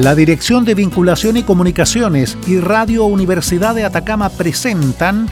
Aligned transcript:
La 0.00 0.14
Dirección 0.14 0.64
de 0.64 0.74
Vinculación 0.74 1.36
y 1.36 1.42
Comunicaciones 1.42 2.38
y 2.46 2.58
Radio 2.58 3.04
Universidad 3.04 3.74
de 3.74 3.84
Atacama 3.84 4.30
presentan 4.30 5.28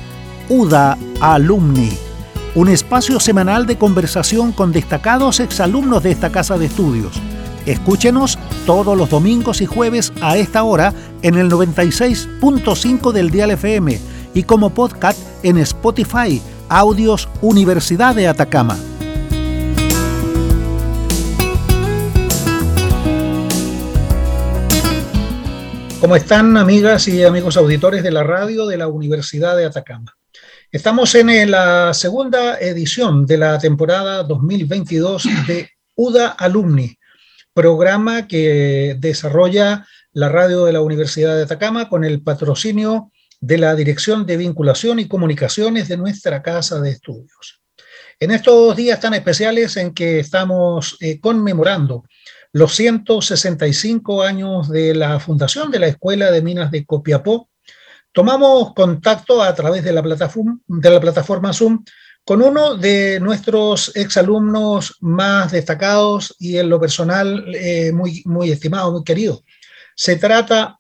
UDA 0.51 0.99
Alumni, 1.23 1.89
un 2.55 2.69
espacio 2.69 3.19
semanal 3.19 3.65
de 3.65 3.79
conversación 3.79 4.53
con 4.53 4.71
destacados 4.71 5.41
exalumnos 5.41 6.03
de 6.03 6.11
esta 6.11 6.29
casa 6.29 6.59
de 6.59 6.67
estudios. 6.67 7.19
Escúchenos 7.65 8.39
todos 8.67 8.95
los 8.95 9.09
domingos 9.09 9.63
y 9.63 9.67
jueves 9.67 10.13
a 10.21 10.37
esta 10.37 10.63
hora 10.65 10.93
en 11.23 11.37
el 11.37 11.51
96.5 11.51 13.13
del 13.13 13.31
Dial 13.31 13.53
FM 13.53 13.99
y 14.35 14.43
como 14.43 14.69
podcast 14.69 15.19
en 15.45 15.57
Spotify, 15.57 16.43
Audios 16.69 17.27
Universidad 17.41 18.15
de 18.15 18.29
Atacama. 18.29 18.77
¿Cómo 26.01 26.15
están 26.15 26.57
amigas 26.57 27.09
y 27.09 27.25
amigos 27.25 27.57
auditores 27.57 28.05
de 28.05 28.13
la 28.13 28.23
radio 28.23 28.67
de 28.67 28.77
la 28.77 28.87
Universidad 28.87 29.57
de 29.57 29.65
Atacama? 29.65 30.17
Estamos 30.71 31.13
en 31.17 31.51
la 31.51 31.93
segunda 31.93 32.57
edición 32.61 33.27
de 33.27 33.37
la 33.37 33.59
temporada 33.59 34.23
2022 34.23 35.25
de 35.49 35.71
UDA 35.97 36.29
Alumni, 36.29 36.97
programa 37.53 38.29
que 38.29 38.95
desarrolla 39.01 39.89
la 40.13 40.29
radio 40.29 40.67
de 40.67 40.73
la 40.73 40.83
Universidad 40.83 41.35
de 41.35 41.43
Atacama 41.43 41.89
con 41.89 42.05
el 42.05 42.23
patrocinio 42.23 43.11
de 43.41 43.59
la 43.59 43.75
Dirección 43.75 44.25
de 44.25 44.37
Vinculación 44.37 45.01
y 45.01 45.09
Comunicaciones 45.09 45.89
de 45.89 45.97
nuestra 45.97 46.43
Casa 46.43 46.81
de 46.81 46.91
Estudios. 46.91 47.61
En 48.21 48.31
estos 48.31 48.77
días 48.77 49.01
tan 49.01 49.15
especiales 49.15 49.77
en 49.77 49.93
que 49.93 50.21
estamos 50.21 50.97
eh, 51.01 51.19
conmemorando 51.19 52.05
los 52.59 52.75
165 52.75 54.23
años 54.23 54.69
de 54.69 54.95
la 54.95 55.21
fundación 55.21 55.71
de 55.71 55.79
la 55.79 55.87
Escuela 55.87 56.31
de 56.31 56.43
Minas 56.43 56.71
de 56.71 56.85
Copiapó, 56.85 57.49
tomamos 58.13 58.75
contacto 58.75 59.43
a 59.43 59.55
través 59.55 59.85
de 59.85 59.93
la 59.93 60.03
plataforma, 60.03 61.53
Zoom 61.53 61.85
con 62.25 62.43
uno 62.43 62.77
de 62.77 63.21
nuestros 63.21 63.97
exalumnos 63.97 64.97
más 65.01 65.53
destacados 65.53 66.35
y 66.39 66.59
en 66.59 66.69
lo 66.69 66.79
personal 66.79 67.55
eh, 67.55 67.93
muy, 67.93 68.23
muy 68.27 68.51
estimado, 68.51 68.93
muy 68.93 69.05
querido. 69.05 69.43
Se 69.95 70.17
trata 70.17 70.79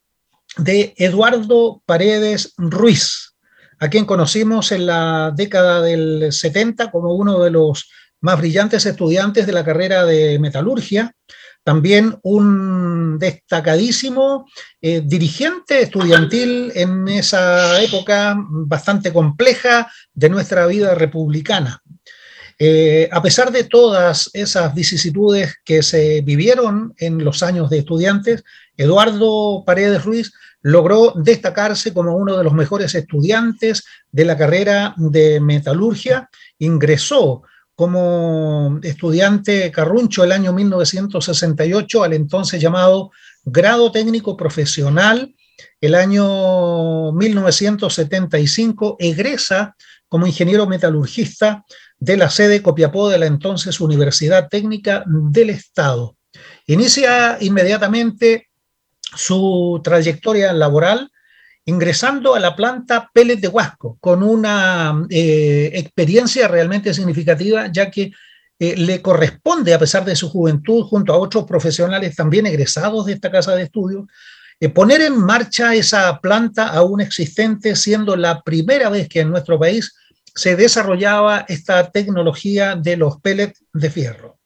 de 0.56 0.94
Eduardo 0.96 1.80
Paredes 1.86 2.54
Ruiz, 2.58 3.36
a 3.78 3.88
quien 3.88 4.04
conocimos 4.04 4.72
en 4.72 4.86
la 4.86 5.32
década 5.34 5.80
del 5.80 6.32
70 6.32 6.90
como 6.90 7.14
uno 7.14 7.42
de 7.42 7.50
los 7.50 7.88
más 8.20 8.38
brillantes 8.38 8.84
estudiantes 8.84 9.46
de 9.46 9.52
la 9.52 9.64
carrera 9.64 10.04
de 10.04 10.38
metalurgia, 10.38 11.14
también 11.68 12.18
un 12.22 13.18
destacadísimo 13.18 14.46
eh, 14.80 15.02
dirigente 15.04 15.82
estudiantil 15.82 16.72
en 16.74 17.06
esa 17.08 17.82
época 17.82 18.34
bastante 18.38 19.12
compleja 19.12 19.86
de 20.14 20.30
nuestra 20.30 20.66
vida 20.66 20.94
republicana. 20.94 21.82
Eh, 22.58 23.06
a 23.12 23.20
pesar 23.20 23.52
de 23.52 23.64
todas 23.64 24.30
esas 24.32 24.74
vicisitudes 24.74 25.56
que 25.62 25.82
se 25.82 26.22
vivieron 26.22 26.94
en 26.96 27.22
los 27.22 27.42
años 27.42 27.68
de 27.68 27.80
estudiantes, 27.80 28.44
Eduardo 28.74 29.62
Paredes 29.66 30.02
Ruiz 30.06 30.32
logró 30.62 31.12
destacarse 31.16 31.92
como 31.92 32.16
uno 32.16 32.38
de 32.38 32.44
los 32.44 32.54
mejores 32.54 32.94
estudiantes 32.94 33.84
de 34.10 34.24
la 34.24 34.38
carrera 34.38 34.94
de 34.96 35.38
metalurgia, 35.38 36.30
ingresó 36.58 37.42
como 37.78 38.80
estudiante 38.82 39.70
carruncho 39.70 40.24
el 40.24 40.32
año 40.32 40.52
1968 40.52 42.02
al 42.02 42.12
entonces 42.12 42.60
llamado 42.60 43.12
grado 43.44 43.92
técnico 43.92 44.36
profesional. 44.36 45.32
El 45.80 45.94
año 45.94 47.12
1975 47.12 48.96
egresa 48.98 49.76
como 50.08 50.26
ingeniero 50.26 50.66
metalurgista 50.66 51.64
de 52.00 52.16
la 52.16 52.30
sede 52.30 52.62
Copiapó 52.62 53.10
de 53.10 53.18
la 53.18 53.26
entonces 53.26 53.80
Universidad 53.80 54.48
Técnica 54.48 55.04
del 55.06 55.50
Estado. 55.50 56.16
Inicia 56.66 57.38
inmediatamente 57.40 58.48
su 59.14 59.80
trayectoria 59.84 60.52
laboral 60.52 61.12
ingresando 61.68 62.34
a 62.34 62.40
la 62.40 62.56
planta 62.56 63.10
Pérez 63.12 63.42
de 63.42 63.48
Huasco 63.48 63.98
con 64.00 64.22
una 64.22 65.06
eh, 65.10 65.70
experiencia 65.74 66.48
realmente 66.48 66.94
significativa, 66.94 67.70
ya 67.70 67.90
que 67.90 68.10
eh, 68.58 68.74
le 68.74 69.02
corresponde, 69.02 69.74
a 69.74 69.78
pesar 69.78 70.02
de 70.06 70.16
su 70.16 70.30
juventud, 70.30 70.84
junto 70.84 71.12
a 71.12 71.18
otros 71.18 71.44
profesionales 71.44 72.16
también 72.16 72.46
egresados 72.46 73.04
de 73.04 73.12
esta 73.12 73.30
casa 73.30 73.54
de 73.54 73.64
estudios, 73.64 74.06
eh, 74.58 74.70
poner 74.70 75.02
en 75.02 75.18
marcha 75.18 75.74
esa 75.74 76.18
planta 76.22 76.68
aún 76.68 77.02
existente, 77.02 77.76
siendo 77.76 78.16
la 78.16 78.40
primera 78.40 78.88
vez 78.88 79.06
que 79.06 79.20
en 79.20 79.28
nuestro 79.28 79.58
país 79.58 79.94
se 80.34 80.56
desarrollaba 80.56 81.44
esta 81.48 81.90
tecnología 81.90 82.76
de 82.76 82.96
los 82.96 83.20
pellets 83.20 83.62
de 83.74 83.90
fierro. 83.90 84.38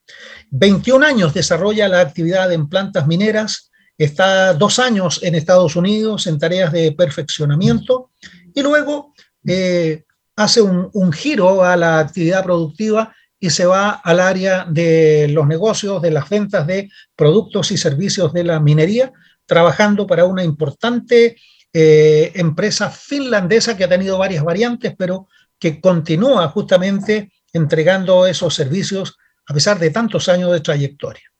21 0.51 1.07
años 1.07 1.33
desarrolla 1.33 1.89
la 1.89 2.01
actividad 2.01 2.53
en 2.53 2.69
plantas 2.69 3.07
mineras, 3.07 3.71
está 3.99 4.55
dos 4.55 4.79
años 4.79 5.21
en 5.23 5.35
Estados 5.35 5.77
Unidos 5.77 6.27
en 6.27 6.39
tareas 6.39 6.73
de 6.73 6.93
perfeccionamiento 6.93 8.11
y 8.55 8.63
luego 8.63 9.13
eh, 9.47 10.05
hace 10.37 10.63
un, 10.63 11.13
giro 11.13 11.65
a 11.65 11.77
la 11.77 11.99
actividad 11.99 12.43
productiva 12.43 13.15
y 13.39 13.51
se 13.51 13.67
va 13.67 13.91
al 13.91 14.21
área 14.21 14.65
de 14.69 15.29
los 15.29 15.47
negocios, 15.47 16.01
de 16.01 16.11
las 16.11 16.29
ventas 16.29 16.67
de 16.67 16.91
productos 17.17 17.71
y 17.73 17.77
servicios 17.77 18.33
de 18.33 18.45
la 18.45 18.61
minería, 18.61 19.13
trabajando 19.47 20.07
para 20.07 20.25
una 20.25 20.45
importante 20.45 21.37
eh, 21.73 22.33
empresa 22.35 22.91
finlandesa 22.91 23.77
que 23.77 23.85
ha 23.85 23.89
tenido 23.89 24.17
varias 24.17 24.45
variantes, 24.45 24.95
pero 24.97 25.29
que 25.59 25.81
continúa 25.81 26.49
justamente 26.49 27.33
entregando 27.53 28.27
esos 28.27 28.55
servicios 28.55 29.17
a 29.47 29.55
pesar 29.55 29.79
de 29.79 29.91
tantos 29.91 30.29
años 30.29 30.53
de 30.53 30.61
trayectoria. 30.61 31.32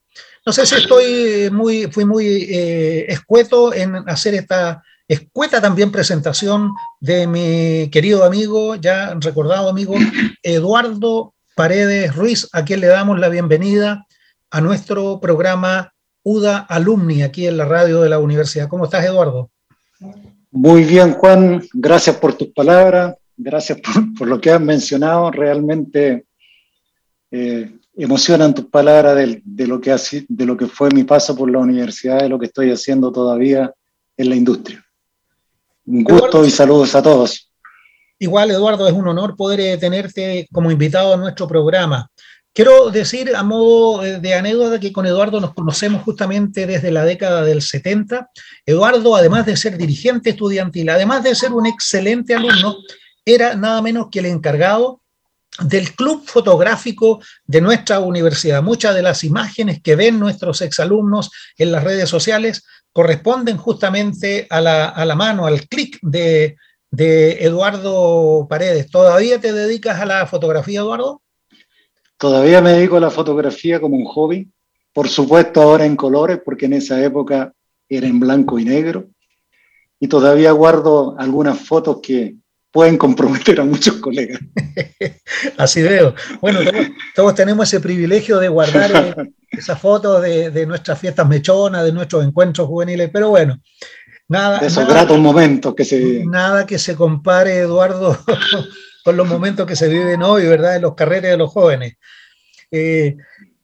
No 0.45 0.51
sé 0.51 0.65
si 0.65 0.75
estoy 0.75 1.49
muy, 1.51 1.87
fui 1.87 2.03
muy 2.03 2.25
eh, 2.25 3.05
escueto 3.07 3.73
en 3.73 3.95
hacer 4.09 4.33
esta 4.35 4.83
escueta 5.07 5.61
también 5.61 5.91
presentación 5.91 6.73
de 6.99 7.27
mi 7.27 7.89
querido 7.89 8.23
amigo, 8.25 8.75
ya 8.75 9.15
recordado 9.19 9.69
amigo, 9.69 9.95
Eduardo 10.43 11.33
Paredes 11.55 12.15
Ruiz, 12.15 12.49
a 12.51 12.65
quien 12.65 12.81
le 12.81 12.87
damos 12.87 13.19
la 13.19 13.29
bienvenida 13.29 14.05
a 14.49 14.61
nuestro 14.61 15.19
programa 15.19 15.93
UDA 16.23 16.57
Alumni 16.57 17.21
aquí 17.21 17.47
en 17.47 17.57
la 17.57 17.65
radio 17.65 18.01
de 18.01 18.09
la 18.09 18.19
universidad. 18.19 18.67
¿Cómo 18.67 18.85
estás, 18.85 19.05
Eduardo? 19.05 19.49
Muy 20.51 20.83
bien, 20.83 21.13
Juan. 21.13 21.63
Gracias 21.73 22.17
por 22.17 22.33
tus 22.35 22.49
palabras. 22.49 23.15
Gracias 23.35 23.79
por, 24.17 24.27
lo 24.27 24.39
que 24.39 24.51
has 24.51 24.61
mencionado. 24.61 25.31
Realmente 25.31 26.25
eh, 27.31 27.71
emocionan 27.95 28.53
tus 28.53 28.65
palabras 28.65 29.15
de, 29.15 29.67
lo 29.67 29.79
que 29.79 29.95
de 30.27 30.45
lo 30.45 30.57
que 30.57 30.67
fue 30.67 30.89
mi 30.91 31.03
paso 31.03 31.35
por 31.35 31.49
la 31.51 31.59
universidad, 31.59 32.19
de 32.19 32.29
lo 32.29 32.39
que 32.39 32.47
estoy 32.47 32.71
haciendo 32.71 33.11
todavía 33.11 33.73
en 34.17 34.29
la 34.29 34.35
industria. 34.35 34.83
Un 35.85 36.03
gusto 36.03 36.45
y 36.45 36.49
saludos 36.49 36.95
a 36.95 37.03
todos. 37.03 37.51
Igual, 38.19 38.51
Eduardo, 38.51 38.87
es 38.87 38.93
un 38.93 39.07
honor 39.07 39.35
poder 39.35 39.59
eh, 39.59 39.77
tenerte 39.77 40.47
como 40.51 40.71
invitado 40.71 41.13
a 41.13 41.17
nuestro 41.17 41.47
programa. 41.47 42.09
Quiero 42.53 42.89
decir 42.89 43.35
a 43.35 43.43
modo 43.43 44.03
eh, 44.03 44.19
de 44.19 44.33
anécdota 44.33 44.79
que 44.79 44.93
con 44.93 45.05
Eduardo 45.05 45.41
nos 45.41 45.53
conocemos 45.53 46.03
justamente 46.03 46.65
desde 46.65 46.91
la 46.91 47.03
década 47.03 47.43
del 47.43 47.61
70. 47.61 48.29
Eduardo, 48.65 49.15
además 49.15 49.45
de 49.45 49.57
ser 49.57 49.77
dirigente 49.77 50.29
estudiantil, 50.29 50.89
además 50.89 51.23
de 51.23 51.35
ser 51.35 51.51
un 51.51 51.65
excelente 51.65 52.33
alumno, 52.33 52.77
era 53.25 53.55
nada 53.55 53.81
menos 53.81 54.07
que 54.09 54.19
el 54.19 54.27
encargado 54.27 55.01
del 55.59 55.93
club 55.93 56.23
fotográfico 56.25 57.21
de 57.45 57.61
nuestra 57.61 57.99
universidad. 57.99 58.63
Muchas 58.63 58.95
de 58.95 59.01
las 59.01 59.23
imágenes 59.23 59.81
que 59.81 59.95
ven 59.95 60.19
nuestros 60.19 60.61
exalumnos 60.61 61.31
en 61.57 61.71
las 61.71 61.83
redes 61.83 62.09
sociales 62.09 62.65
corresponden 62.91 63.57
justamente 63.57 64.47
a 64.49 64.61
la, 64.61 65.15
mano, 65.15 65.45
al 65.45 65.67
clic 65.67 65.99
de, 66.01 66.57
de 66.91 67.43
Eduardo 67.43 68.47
Paredes. 68.49 68.89
¿Todavía 68.89 69.39
te 69.39 69.53
dedicas 69.53 69.99
a 69.99 70.05
la 70.05 70.25
fotografía, 70.25 70.79
Eduardo? 70.79 71.21
Todavía 72.17 72.61
me 72.61 72.73
dedico 72.73 72.97
a 72.97 73.01
la 73.01 73.11
fotografía 73.11 73.79
como 73.79 73.97
un 73.97 74.05
hobby. 74.05 74.49
Por 74.93 75.09
supuesto, 75.09 75.61
ahora 75.61 75.85
en 75.85 75.95
colores, 75.95 76.39
porque 76.43 76.65
en 76.65 76.73
esa 76.73 77.03
época 77.03 77.51
era 77.89 78.07
en 78.07 78.19
blanco 78.19 78.59
y 78.59 78.65
negro. 78.65 79.07
Y 79.99 80.07
todavía 80.07 80.51
guardo 80.51 81.15
algunas 81.17 81.59
fotos 81.59 81.99
que, 82.01 82.35
pueden 82.73 82.97
comprometer 82.97 83.61
a 83.61 83.63
muchos 83.63 83.97
colegas. 83.97 84.41
Así 85.57 85.83
veo. 85.83 86.15
Bueno, 86.41 86.59
todos, 87.15 87.35
tenemos 87.35 87.67
ese 87.67 87.79
privilegio 87.79 88.39
de 88.39 88.49
guardar 88.49 89.15
eh, 89.15 89.31
esas 89.51 89.79
fotos 89.79 90.23
de, 90.23 90.65
nuestras 90.65 90.99
fiestas 90.99 91.29
mechonas, 91.29 91.85
de 91.85 91.91
nuestros 91.91 92.25
encuentros 92.25 92.67
juveniles, 92.67 93.11
pero 93.13 93.29
bueno, 93.29 93.61
nada. 94.27 94.59
De 94.59 94.67
esos 94.67 94.87
gratos 94.87 95.19
momentos 95.19 95.75
que 95.75 95.85
se. 95.85 96.25
Nada 96.25 96.65
que 96.65 96.79
se 96.79 96.95
compare, 96.95 97.59
Eduardo, 97.59 98.17
con 99.05 99.15
los 99.15 99.27
momentos 99.27 99.67
que 99.67 99.75
se 99.75 99.87
viven 99.87 100.23
hoy, 100.23 100.47
¿verdad? 100.47 100.75
En 100.75 100.81
los 100.81 100.95
carreras 100.95 101.31
de 101.31 101.37
los 101.37 101.51
jóvenes. 101.51 101.97
Eh, 102.71 103.15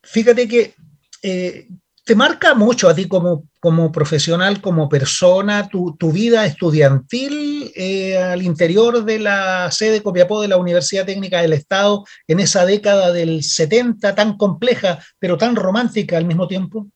fíjate 0.03 0.47
que 0.47 0.75
eh, 1.23 1.67
te 2.06 2.13
marca 2.13 2.53
mucho 2.53 2.88
a 2.88 2.94
ti 2.94 3.07
como, 3.07 3.49
como 3.59 3.91
profesional, 3.91 4.61
como 4.61 4.88
persona, 4.88 5.67
tu, 5.67 5.95
vida 6.11 6.45
estudiantil 6.45 7.71
eh, 7.75 8.17
al 8.17 8.41
interior 8.41 9.03
de 9.03 9.19
la 9.19 9.69
sede 9.71 10.01
Copiapó 10.01 10.41
de 10.41 10.47
la 10.47 10.57
Universidad 10.57 11.06
Técnica 11.06 11.41
del 11.41 11.53
Estado 11.53 12.06
en 12.27 12.39
esa 12.39 12.65
década 12.65 13.11
del 13.11 13.44
70 13.44 14.15
tan 14.15 14.38
compleja, 14.38 15.00
pero 15.19 15.38
tan 15.38 15.56
romántica 15.56 16.17
al 16.17 16.25
mismo 16.25 16.47
tiempo? 16.47 16.88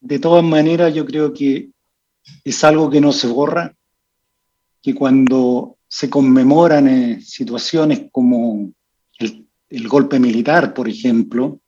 De 0.00 0.18
todas 0.18 0.42
maneras, 0.42 0.92
yo 0.92 1.06
creo 1.06 1.32
que 1.32 1.70
es 2.42 2.64
algo 2.64 2.90
que 2.90 3.00
no 3.00 3.12
se 3.12 3.28
borra, 3.28 3.74
que 4.82 4.94
cuando 4.94 5.76
se 5.86 6.10
conmemoran 6.10 6.88
eh, 6.88 7.20
situaciones 7.20 8.06
como 8.10 8.72
el 9.18 9.88
golpe 9.88 10.18
militar, 10.18 10.74
por 10.74 10.88
ejemplo, 10.88 11.59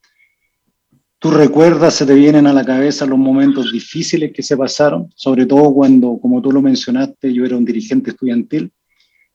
Tú 1.22 1.30
recuerdas, 1.30 1.94
se 1.94 2.04
te 2.04 2.14
vienen 2.14 2.48
a 2.48 2.52
la 2.52 2.64
cabeza 2.64 3.06
los 3.06 3.16
momentos 3.16 3.70
difíciles 3.70 4.32
que 4.32 4.42
se 4.42 4.56
pasaron, 4.56 5.08
sobre 5.14 5.46
todo 5.46 5.72
cuando, 5.72 6.18
como 6.20 6.42
tú 6.42 6.50
lo 6.50 6.60
mencionaste, 6.60 7.32
yo 7.32 7.44
era 7.44 7.56
un 7.56 7.64
dirigente 7.64 8.10
estudiantil. 8.10 8.72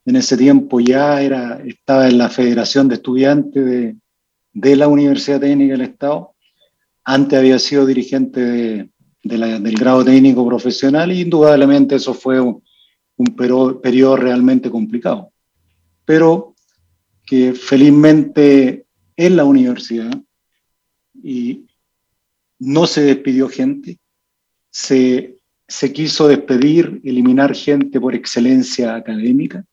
En 0.04 0.16
ese 0.16 0.36
tiempo 0.36 0.80
ya 0.80 1.22
era, 1.22 1.62
estaba 1.64 2.06
en 2.06 2.18
la 2.18 2.28
Federación 2.28 2.88
de 2.88 2.96
Estudiantes 2.96 3.64
de, 3.64 3.96
de 4.52 4.76
la 4.76 4.86
Universidad 4.86 5.40
Técnica 5.40 5.72
del 5.72 5.80
Estado. 5.80 6.34
Antes 7.04 7.38
había 7.38 7.58
sido 7.58 7.86
dirigente 7.86 8.38
de, 8.42 8.90
del 9.22 9.78
grado 9.78 10.04
técnico 10.04 10.46
profesional 10.46 11.10
y 11.10 11.22
indudablemente 11.22 11.94
eso 11.94 12.12
fue 12.12 12.38
un, 12.38 12.62
un 13.16 13.34
periodo 13.80 14.16
realmente 14.16 14.70
complicado. 14.70 15.32
Pero 16.04 16.54
que 17.24 17.54
felizmente 17.54 18.84
en 19.16 19.36
la 19.36 19.46
universidad 19.46 20.12
y, 21.14 21.64
no 22.58 22.86
se 22.86 23.02
despidió 23.02 23.48
gente, 23.48 23.98
se, 24.70 25.36
quiso 25.92 26.28
despedir, 26.28 27.00
eliminar 27.04 27.54
gente 27.54 28.00
por 28.00 28.14
excelencia 28.14 28.94
académica, 28.94 29.64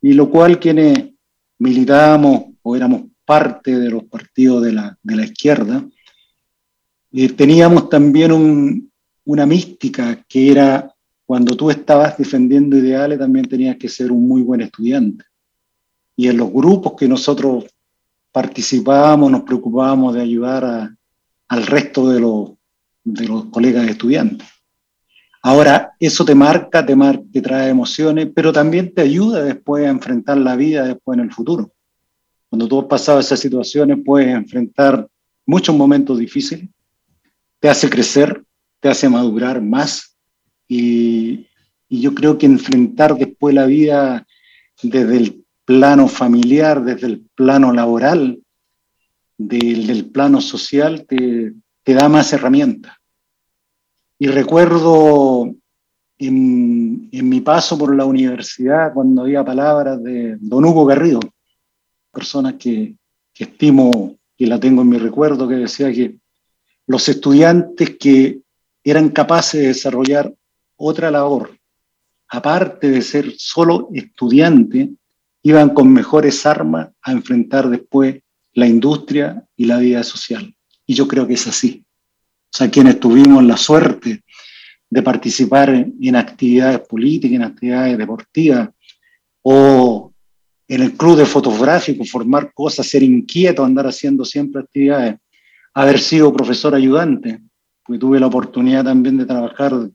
y 0.00 0.12
lo 0.12 0.28
cual 0.30 0.58
quienes 0.58 1.10
militábamos 1.58 2.46
o 2.62 2.76
éramos 2.76 3.04
parte 3.24 3.78
de 3.78 3.90
los 3.90 4.04
partidos 4.04 4.62
de 4.62 4.72
la, 4.72 5.24
izquierda, 5.24 5.84
eh, 7.12 7.28
teníamos 7.30 7.88
también 7.88 8.90
una 9.24 9.46
mística 9.46 10.22
que 10.28 10.50
era 10.50 10.94
cuando 11.24 11.56
tú 11.56 11.70
estabas 11.70 12.18
defendiendo 12.18 12.76
ideales 12.76 13.18
también 13.18 13.46
tenías 13.46 13.76
que 13.76 13.88
ser 13.88 14.12
un 14.12 14.28
muy 14.28 14.42
buen 14.42 14.60
estudiante. 14.60 15.24
Y 16.16 16.28
en 16.28 16.36
los 16.36 16.52
grupos 16.52 16.94
que 16.94 17.08
nosotros 17.08 17.64
participábamos, 18.30 19.30
nos 19.30 19.42
preocupábamos 19.42 20.14
de 20.14 20.20
ayudar 20.20 20.64
a, 20.64 20.96
al 21.54 21.66
resto 21.66 22.08
de 22.10 22.20
los, 22.20 22.50
de 23.04 23.26
los 23.28 23.44
colegas 23.46 23.88
estudiantes. 23.88 24.48
Ahora, 25.42 25.92
eso 26.00 26.24
te 26.24 26.34
marca, 26.34 26.84
te, 26.84 26.96
te 27.32 27.40
trae 27.40 27.68
emociones, 27.70 28.28
pero 28.34 28.52
también 28.52 28.92
te 28.92 29.02
ayuda 29.02 29.42
después 29.42 29.86
a 29.86 29.90
enfrentar 29.90 30.38
la 30.38 30.56
vida 30.56 30.84
después 30.84 31.18
en 31.18 31.24
el 31.24 31.32
futuro. 31.32 31.72
Cuando 32.48 32.66
tú 32.66 32.80
has 32.80 32.86
pasado 32.86 33.20
esas 33.20 33.38
situaciones, 33.38 33.98
puedes 34.04 34.28
enfrentar 34.28 35.06
muchos 35.46 35.76
momentos 35.76 36.18
difíciles, 36.18 36.68
te 37.60 37.68
hace 37.68 37.88
crecer, 37.88 38.42
te 38.80 38.88
hace 38.88 39.08
madurar 39.08 39.62
más 39.62 40.16
y 40.66 41.46
yo 41.88 42.14
creo 42.14 42.36
que 42.36 42.46
enfrentar 42.46 43.16
después 43.16 43.54
la 43.54 43.66
vida 43.66 44.26
desde 44.82 45.16
el 45.16 45.44
plano 45.64 46.08
familiar, 46.08 46.82
desde 46.82 47.06
el 47.06 47.20
plano 47.34 47.72
laboral, 47.72 48.43
del, 49.36 50.10
plano 50.10 50.40
social 50.40 51.06
te, 51.06 51.52
da 51.84 52.08
más 52.08 52.32
herramientas. 52.32 52.96
Y 54.18 54.28
recuerdo 54.28 55.54
en, 56.18 57.10
mi 57.10 57.40
paso 57.40 57.76
por 57.76 57.94
la 57.94 58.04
universidad 58.04 58.92
cuando 58.94 59.22
había 59.22 59.44
palabras 59.44 60.02
de 60.02 60.36
don 60.40 60.64
Hugo 60.64 60.86
Garrido, 60.86 61.20
persona 62.12 62.56
que, 62.56 62.96
que 63.32 63.44
estimo 63.44 64.16
y 64.36 64.46
la 64.46 64.58
tengo 64.58 64.82
en 64.82 64.88
mi 64.88 64.98
recuerdo, 64.98 65.48
que 65.48 65.56
decía 65.56 65.92
que 65.92 66.18
los 66.86 67.08
estudiantes 67.08 67.96
que 67.98 68.40
eran 68.82 69.08
capaces 69.08 69.60
de 69.60 69.68
desarrollar 69.68 70.32
otra 70.76 71.10
labor, 71.10 71.56
aparte 72.28 72.90
de 72.90 73.02
ser 73.02 73.32
solo 73.36 73.88
estudiantes, 73.92 74.90
iban 75.42 75.70
con 75.70 75.92
mejores 75.92 76.44
armas 76.46 76.88
a 77.02 77.12
enfrentar 77.12 77.68
después 77.68 78.23
la 78.54 78.66
industria 78.66 79.44
y 79.56 79.64
la 79.64 79.78
vida 79.78 80.02
social. 80.02 80.54
Y 80.86 80.94
yo 80.94 81.06
creo 81.06 81.26
que 81.26 81.34
es 81.34 81.46
así. 81.46 81.84
O 82.52 82.56
sea, 82.56 82.70
quienes 82.70 83.00
tuvimos 83.00 83.42
la 83.44 83.56
suerte 83.56 84.22
de 84.88 85.02
participar 85.02 85.70
en, 85.70 86.16
actividades 86.16 86.80
políticas, 86.80 87.34
en 87.34 87.42
actividades 87.42 87.98
deportivas, 87.98 88.70
o 89.42 90.12
en 90.68 90.82
el 90.82 90.92
club 90.92 91.16
de 91.16 91.26
fotográfico, 91.26 92.04
formar 92.04 92.52
cosas, 92.54 92.86
ser 92.86 93.02
inquieto, 93.02 93.64
andar 93.64 93.86
haciendo 93.86 94.24
siempre 94.24 94.62
actividades, 94.62 95.16
haber 95.74 95.98
sido 95.98 96.32
profesor 96.32 96.74
ayudante, 96.74 97.40
porque 97.84 97.98
tuve 97.98 98.20
la 98.20 98.28
oportunidad 98.28 98.84
también 98.84 99.18
de 99.18 99.26
trabajar 99.26 99.90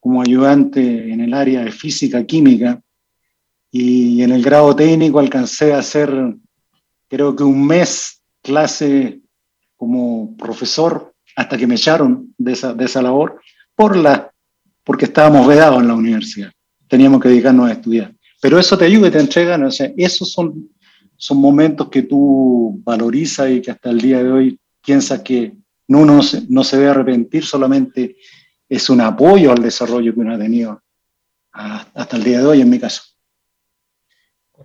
como 0.00 0.20
ayudante 0.20 1.12
en 1.12 1.20
el 1.20 1.32
área 1.32 1.64
de 1.64 1.70
física, 1.70 2.26
química, 2.26 2.82
y 3.70 4.22
en 4.22 4.32
el 4.32 4.42
grado 4.42 4.74
técnico 4.74 5.20
alcancé 5.20 5.72
a 5.72 5.78
hacer 5.78 6.10
creo 7.12 7.36
que 7.36 7.44
un 7.44 7.66
mes 7.66 8.22
clase 8.42 9.20
como 9.76 10.34
profesor 10.38 11.12
hasta 11.36 11.58
que 11.58 11.66
me 11.66 11.74
echaron 11.74 12.34
de 12.38 12.52
esa, 12.52 12.72
de 12.72 12.86
esa 12.86 13.02
labor 13.02 13.38
por 13.74 13.98
la, 13.98 14.32
porque 14.82 15.04
estábamos 15.04 15.46
vedados 15.46 15.82
en 15.82 15.88
la 15.88 15.94
universidad. 15.94 16.50
Teníamos 16.88 17.20
que 17.20 17.28
dedicarnos 17.28 17.68
a 17.68 17.72
estudiar. 17.72 18.14
Pero 18.40 18.58
eso 18.58 18.78
te 18.78 18.86
ayuda 18.86 19.08
y 19.08 19.10
te 19.10 19.20
entrega, 19.20 19.58
no 19.58 19.70
sé, 19.70 19.92
esos 19.98 20.32
son, 20.32 20.70
son 21.14 21.36
momentos 21.36 21.90
que 21.90 22.04
tú 22.04 22.80
valorizas 22.82 23.50
y 23.50 23.60
que 23.60 23.72
hasta 23.72 23.90
el 23.90 24.00
día 24.00 24.22
de 24.22 24.32
hoy 24.32 24.60
piensas 24.82 25.20
que 25.20 25.52
no, 25.88 25.98
uno 25.98 26.14
no 26.14 26.22
se, 26.22 26.46
no 26.48 26.64
se 26.64 26.78
debe 26.78 26.92
arrepentir, 26.92 27.44
solamente 27.44 28.16
es 28.70 28.88
un 28.88 29.02
apoyo 29.02 29.52
al 29.52 29.62
desarrollo 29.62 30.14
que 30.14 30.20
uno 30.20 30.34
ha 30.34 30.38
tenido 30.38 30.82
hasta 31.52 32.16
el 32.16 32.24
día 32.24 32.38
de 32.38 32.46
hoy, 32.46 32.62
en 32.62 32.70
mi 32.70 32.78
caso. 32.78 33.02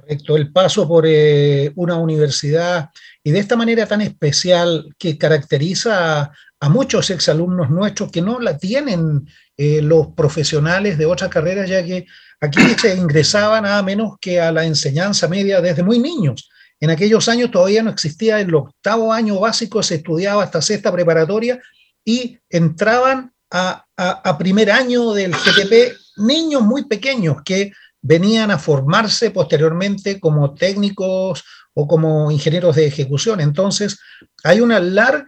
El 0.07 0.51
paso 0.51 0.88
por 0.88 1.05
eh, 1.07 1.71
una 1.75 1.95
universidad 1.95 2.89
y 3.23 3.31
de 3.31 3.39
esta 3.39 3.55
manera 3.55 3.85
tan 3.85 4.01
especial 4.01 4.94
que 4.97 5.17
caracteriza 5.17 6.31
a, 6.60 6.69
muchos 6.69 7.10
exalumnos 7.10 7.69
nuestros 7.69 8.12
que 8.12 8.22
no 8.22 8.39
la 8.39 8.57
tienen 8.57 9.27
eh, 9.55 9.81
los 9.81 10.07
profesionales 10.15 10.98
de 10.98 11.05
otras 11.05 11.29
carreras, 11.29 11.69
ya 11.69 11.83
que 11.83 12.05
aquí 12.41 12.62
se 12.79 12.95
ingresaba 12.95 13.62
nada 13.62 13.83
menos 13.83 14.17
que 14.19 14.39
a 14.39 14.51
la 14.51 14.65
enseñanza 14.65 15.27
media 15.27 15.62
desde 15.62 15.83
muy 15.83 16.00
niños. 16.00 16.50
En 16.79 16.89
aquellos 16.89 17.27
años 17.27 17.51
todavía 17.51 17.83
no 17.83 17.89
existía 17.89 18.39
el 18.39 18.53
octavo 18.53 19.12
año 19.12 19.39
básico, 19.39 19.81
se 19.83 19.95
estudiaba 19.95 20.43
hasta 20.43 20.62
sexta 20.62 20.91
preparatoria 20.91 21.60
y 22.05 22.38
entraban 22.50 23.33
a, 23.51 23.86
a 23.95 24.38
primer 24.38 24.72
año 24.72 25.13
del 25.13 25.31
GTP 25.31 25.98
niños 26.17 26.62
muy 26.63 26.86
pequeños 26.86 27.38
que 27.43 27.72
venían 28.07 28.51
a 28.51 28.57
formarse 28.57 29.31
posteriormente 29.31 30.19
como 30.19 30.53
técnicos 30.53 31.43
o 31.73 31.87
como 31.87 32.31
ingenieros 32.31 32.75
de 32.77 32.87
ejecución. 32.87 33.41
Entonces, 33.41 33.99
hay 34.43 34.61
una 34.61 34.79
larga 34.79 35.27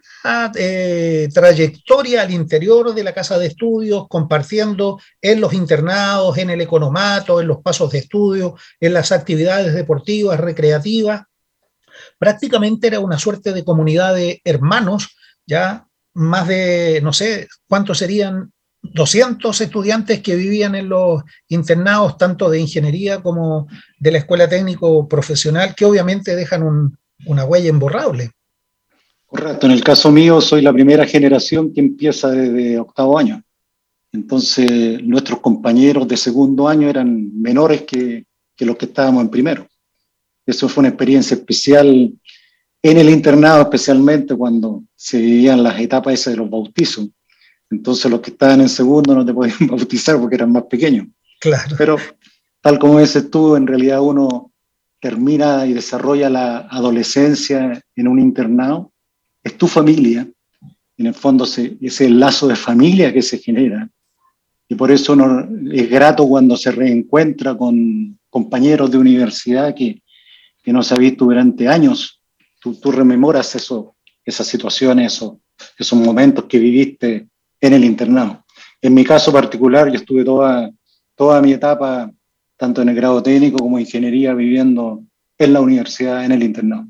eh, 0.56 1.28
trayectoria 1.34 2.22
al 2.22 2.32
interior 2.32 2.96
de 2.96 3.04
la 3.04 3.14
casa 3.14 3.38
de 3.38 3.48
estudios, 3.48 4.08
compartiendo 4.08 4.98
en 5.22 5.42
los 5.42 5.54
internados, 5.54 6.38
en 6.38 6.50
el 6.50 6.62
economato, 6.62 7.42
en 7.42 7.48
los 7.48 7.62
pasos 7.62 7.92
de 7.92 8.00
estudio, 8.00 8.56
en 8.80 8.94
las 8.94 9.12
actividades 9.12 9.74
deportivas, 9.74 10.40
recreativas. 10.40 11.24
Prácticamente 12.18 12.88
era 12.88 13.02
una 13.02 13.20
suerte 13.20 13.52
de 13.52 13.66
comunidad 13.66 14.16
de 14.16 14.42
hermanos, 14.46 15.18
ya 15.46 15.86
más 16.14 16.48
de, 16.48 17.02
no 17.04 17.12
sé, 17.12 17.48
¿cuántos 17.68 17.98
serían? 17.98 18.54
200 18.82 19.62
estudiantes 19.62 20.22
que 20.22 20.36
vivían 20.36 20.76
en 20.76 20.90
los 20.90 21.22
internados, 21.50 22.18
tanto 22.18 22.50
de 22.50 22.60
ingeniería 22.60 23.22
como 23.22 23.68
de 24.00 24.12
la 24.12 24.20
escuela 24.20 24.48
técnico 24.48 25.08
profesional, 25.08 25.76
que 25.76 25.86
obviamente 25.86 26.36
dejan 26.36 26.98
una 27.26 27.46
huella 27.46 27.70
imborrable. 27.70 28.32
Correcto, 29.26 29.68
en 29.68 29.74
el 29.74 29.84
caso 29.84 30.12
mío 30.12 30.42
soy 30.42 30.62
la 30.62 30.74
primera 30.74 31.06
generación 31.06 31.72
que 31.72 31.82
empieza 31.82 32.30
desde 32.30 32.80
octavo 32.80 33.20
año. 33.20 33.44
Entonces 34.12 35.04
nuestros 35.04 35.40
compañeros 35.40 36.08
de 36.08 36.18
segundo 36.18 36.68
año 36.68 36.90
eran 36.90 37.40
menores 37.40 37.84
que, 37.84 38.26
que 38.56 38.66
los 38.66 38.76
que 38.76 38.86
estábamos 38.86 39.22
en 39.22 39.30
primero. 39.30 39.68
Eso 40.48 40.68
fue 40.68 40.82
una 40.82 40.90
experiencia 40.90 41.36
especial 41.36 42.12
en 42.82 42.98
el 42.98 43.10
internado, 43.10 43.62
especialmente 43.62 44.36
cuando 44.36 44.84
se 44.96 45.20
vivían 45.20 45.62
las 45.62 45.80
etapas 45.80 46.16
esas 46.16 46.34
de 46.34 46.38
los 46.38 46.50
bautizos 46.50 47.10
entonces 47.70 48.10
los 48.10 48.22
que 48.22 48.32
estaban 48.32 48.62
en 48.62 48.70
segundo 48.70 49.14
no 49.14 49.26
te 49.26 49.34
podían 49.34 49.58
bautizar 49.68 50.20
porque 50.20 50.36
eran 50.36 50.52
más 50.52 50.64
pequeños. 50.64 51.08
Claro. 51.40 51.76
Pero 51.78 51.98
tal 52.62 52.80
como 52.80 53.00
dices 53.00 53.30
tú, 53.30 53.56
en 53.56 53.68
realidad 53.68 54.02
uno 54.02 54.52
termina 55.00 55.66
y 55.66 55.74
desarrolla 55.74 56.30
la 56.30 56.58
adolescencia 56.70 57.82
en 57.96 58.08
un 58.08 58.20
internado, 58.20 58.92
es 59.44 59.58
tu 59.58 59.68
familia, 59.68 60.28
en 60.98 61.06
el 61.06 61.14
fondo 61.14 61.46
ese 61.46 62.10
lazo 62.10 62.48
de 62.48 62.58
familia 62.58 63.14
que 63.14 63.22
se 63.22 63.38
genera. 63.38 63.90
Y 64.68 64.76
por 64.76 64.92
eso 64.92 65.16
es 65.72 65.90
grato 65.90 66.28
cuando 66.28 66.58
se 66.58 66.72
reencuentra 66.72 67.56
con 67.56 68.20
compañeros 68.30 68.92
de 68.92 68.98
universidad 68.98 69.74
que, 69.74 70.04
que 70.62 70.74
no 70.74 70.84
se 70.84 70.94
ha 70.94 70.98
visto 70.98 71.26
durante 71.26 71.68
años. 71.68 72.22
Tú, 72.62 72.76
tú 72.76 72.92
rememoras 72.92 73.56
eso, 73.56 73.96
esas 74.26 74.46
situaciones, 74.46 75.14
esos, 75.14 75.38
esos 75.78 75.98
momentos 75.98 76.46
que 76.46 76.60
viviste 76.60 77.30
en 77.62 77.74
el 77.74 77.84
internado. 77.86 78.46
En 78.82 78.94
mi 78.94 79.04
caso 79.04 79.32
particular, 79.32 79.90
yo 79.90 79.96
estuve 79.96 80.24
toda, 80.24 80.70
toda 81.16 81.42
mi 81.42 81.54
etapa, 81.54 82.12
tanto 82.58 82.82
en 82.82 82.90
el 82.90 82.96
grado 82.96 83.22
técnico 83.22 83.60
como 83.60 83.80
ingeniería, 83.80 84.34
viviendo 84.34 85.04
en 85.38 85.54
la 85.54 85.62
universidad, 85.62 86.24
en 86.26 86.32
el 86.32 86.44
internado. 86.44 86.88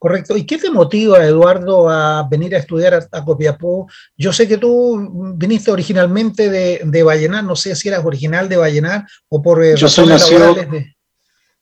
Correcto. 0.00 0.34
¿Y 0.34 0.46
qué 0.46 0.56
te 0.56 0.70
motiva, 0.70 1.22
Eduardo, 1.22 1.90
a 1.90 2.26
venir 2.26 2.54
a 2.54 2.58
estudiar 2.58 3.06
a, 3.12 3.22
Copiapó? 3.22 3.86
Yo 4.16 4.32
sé 4.32 4.48
que 4.48 4.56
tú 4.56 5.34
viniste 5.36 5.70
originalmente 5.70 6.48
de, 6.48 6.80
de, 6.84 7.02
Vallenar, 7.02 7.44
no 7.44 7.54
sé 7.54 7.76
si 7.76 7.88
eras 7.88 8.02
original 8.02 8.48
de 8.48 8.56
Vallenar 8.56 9.06
o 9.28 9.42
por 9.42 9.62
eh, 9.62 9.74
yo 9.76 9.88
soy 9.88 10.06
nacido, 10.06 10.56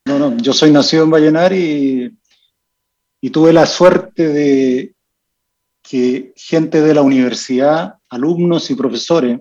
No, 0.05 0.19
no, 0.19 0.37
yo 0.37 0.53
soy 0.53 0.71
nacido 0.71 1.03
en 1.03 1.11
Vallenar 1.11 1.51
y, 1.51 2.17
y 3.19 3.29
tuve 3.29 3.51
la 3.51 3.65
suerte 3.65 4.29
de 4.29 4.93
que 5.81 6.31
gente 6.37 6.81
de 6.81 6.93
la 6.93 7.01
universidad, 7.01 7.95
alumnos 8.09 8.69
y 8.71 8.75
profesores, 8.75 9.39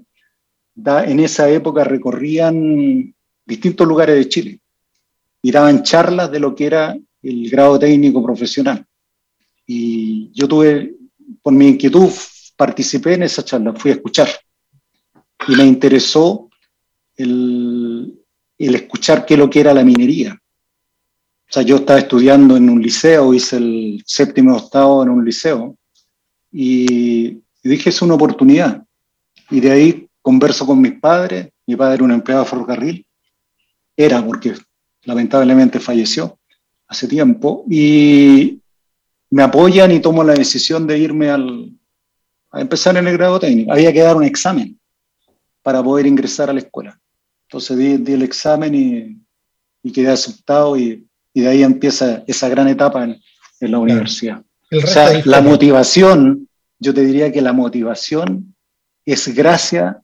da, 0.75 1.05
en 1.05 1.21
esa 1.21 1.49
época 1.51 1.85
recorrían 1.85 3.15
distintos 3.45 3.87
lugares 3.87 4.17
de 4.17 4.29
Chile 4.29 4.61
y 5.43 5.51
daban 5.51 5.83
charlas 5.83 6.31
de 6.31 6.41
lo 6.41 6.55
que 6.55 6.67
era 6.67 6.97
el 7.23 7.51
grado 7.51 7.79
técnico 7.79 8.23
profesional. 8.23 8.85
Y 9.67 10.31
yo 10.33 10.49
tuve, 10.49 10.95
por 11.43 11.53
mi 11.53 11.69
inquietud, 11.69 12.11
participé 12.57 13.15
en 13.15 13.25
esa 13.25 13.45
charla, 13.45 13.75
fui 13.75 13.91
a 13.91 13.95
escuchar. 13.95 14.29
Y 15.47 15.55
me 15.55 15.65
interesó 15.65 16.49
el, 17.17 18.19
el 18.59 18.75
escuchar 18.75 19.25
qué 19.25 19.37
lo 19.37 19.49
que 19.49 19.61
era 19.61 19.73
la 19.75 19.85
minería. 19.85 20.39
O 21.49 21.53
sea, 21.53 21.63
yo 21.63 21.77
estaba 21.77 22.01
estudiando 22.01 22.57
en 22.57 22.69
un 22.69 22.83
liceo, 22.83 23.33
hice 23.33 23.57
el 23.57 24.03
séptimo 24.05 24.57
octavo 24.57 25.03
en 25.03 25.09
un 25.09 25.25
liceo, 25.25 25.79
y 26.53 27.39
dije, 27.69 27.91
es 27.91 28.03
una 28.03 28.15
oportunidad. 28.15 28.83
Y 29.51 29.61
de 29.61 29.71
ahí 29.71 30.09
converso 30.23 30.67
con 30.67 30.81
mis 30.81 30.99
padres, 30.99 31.49
mi 31.67 31.77
padre 31.77 31.97
era 31.97 32.05
un 32.05 32.13
empleado 32.13 32.45
de 32.45 32.51
ferrocarril, 32.51 33.07
era 33.97 34.25
porque 34.25 34.55
lamentablemente 35.05 35.81
falleció 35.81 36.39
hace 36.87 37.07
tiempo, 37.07 37.65
y 37.71 38.61
me 39.31 39.43
apoyan 39.43 39.93
y 39.93 40.01
tomo 40.01 40.25
la 40.25 40.35
decisión 40.35 40.87
de 40.87 40.99
irme 40.99 41.29
al, 41.29 41.71
a 42.51 42.61
empezar 42.61 42.97
en 42.97 43.07
el 43.07 43.17
grado 43.17 43.39
técnico. 43.39 43.73
Había 43.73 43.93
que 43.93 44.01
dar 44.01 44.17
un 44.17 44.25
examen 44.25 44.79
para 45.63 45.83
poder 45.83 46.07
ingresar 46.07 46.49
a 46.49 46.53
la 46.53 46.61
escuela. 46.61 46.99
Entonces 47.49 47.77
di, 47.77 48.13
el 48.13 48.23
examen 48.23 48.75
y, 48.75 49.19
y, 49.83 49.93
quedé 49.93 50.11
aceptado 50.11 50.77
y, 50.77 51.07
y, 51.33 51.41
de 51.43 51.49
ahí 51.49 51.63
empieza 51.63 52.23
esa 52.27 52.49
gran 52.49 52.69
etapa 52.69 53.05
en, 53.05 53.21
en 53.61 53.71
la 53.71 53.79
universidad. 53.79 54.43
O 54.71 54.87
sea, 54.87 55.23
la 55.25 55.41
motivación, 55.41 56.48
yo 56.79 56.95
te 56.95 57.05
diría 57.05 57.33
que 57.33 57.41
la 57.41 57.53
motivación 57.53 58.55
es 59.05 59.35
gracias 59.35 59.97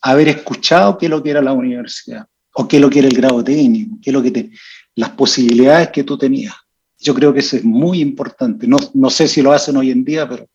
a 0.00 0.10
haber 0.10 0.28
escuchado 0.28 0.98
qué 0.98 1.06
es 1.06 1.10
lo 1.10 1.22
que 1.22 1.30
era 1.30 1.42
la 1.42 1.52
universidad 1.52 2.26
o 2.54 2.68
qué 2.68 2.76
es 2.76 2.82
lo 2.82 2.90
que 2.90 3.00
era 3.00 3.08
el 3.08 3.16
grado 3.16 3.42
técnico, 3.42 3.96
qué 4.02 4.10
es 4.10 4.14
lo 4.14 4.22
que 4.22 4.30
te, 4.30 4.50
las 4.94 5.10
posibilidades 5.10 5.88
que 5.88 6.04
tú 6.04 6.16
tenías. 6.16 6.54
Yo 6.98 7.14
creo 7.14 7.32
que 7.32 7.40
eso 7.40 7.56
es 7.56 7.64
muy 7.64 8.00
importante. 8.00 8.66
No, 8.66 8.78
no 8.94 9.10
sé 9.10 9.28
si 9.28 9.42
lo 9.42 9.52
hacen 9.52 9.76
hoy 9.76 9.90
en 9.90 10.04
día, 10.04 10.28
pero 10.28 10.48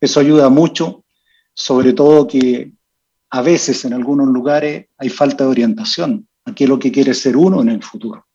eso 0.00 0.20
ayuda 0.20 0.48
mucho, 0.48 1.04
sobre 1.52 1.92
todo 1.92 2.26
que 2.26 2.72
a 3.30 3.42
veces 3.42 3.84
en 3.84 3.92
algunos 3.92 4.28
lugares 4.28 4.86
hay 4.96 5.08
falta 5.08 5.44
de 5.44 5.50
orientación 5.50 6.28
a 6.44 6.54
qué 6.54 6.64
es 6.64 6.70
lo 6.70 6.78
que 6.78 6.92
quiere 6.92 7.14
ser 7.14 7.36
uno 7.36 7.60
en 7.62 7.68
el 7.68 7.82
futuro. 7.82 8.26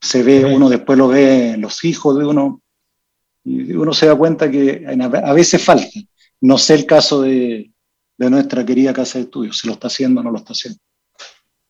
Se 0.00 0.22
ve, 0.22 0.44
uno 0.44 0.68
después 0.68 0.98
lo 0.98 1.08
ve 1.08 1.52
en 1.52 1.60
los 1.60 1.82
hijos 1.84 2.18
de 2.18 2.24
uno, 2.24 2.62
y 3.48 3.72
uno 3.72 3.92
se 3.92 4.06
da 4.06 4.14
cuenta 4.14 4.50
que 4.50 4.84
a 4.86 5.32
veces 5.32 5.62
falta. 5.62 5.88
No 6.40 6.58
sé 6.58 6.74
el 6.74 6.86
caso 6.86 7.22
de, 7.22 7.72
de 8.16 8.30
nuestra 8.30 8.64
querida 8.64 8.92
casa 8.92 9.18
de 9.18 9.24
estudios, 9.24 9.58
si 9.58 9.66
lo 9.66 9.74
está 9.74 9.86
haciendo 9.86 10.20
o 10.20 10.24
no 10.24 10.30
lo 10.30 10.38
está 10.38 10.52
haciendo. 10.52 10.78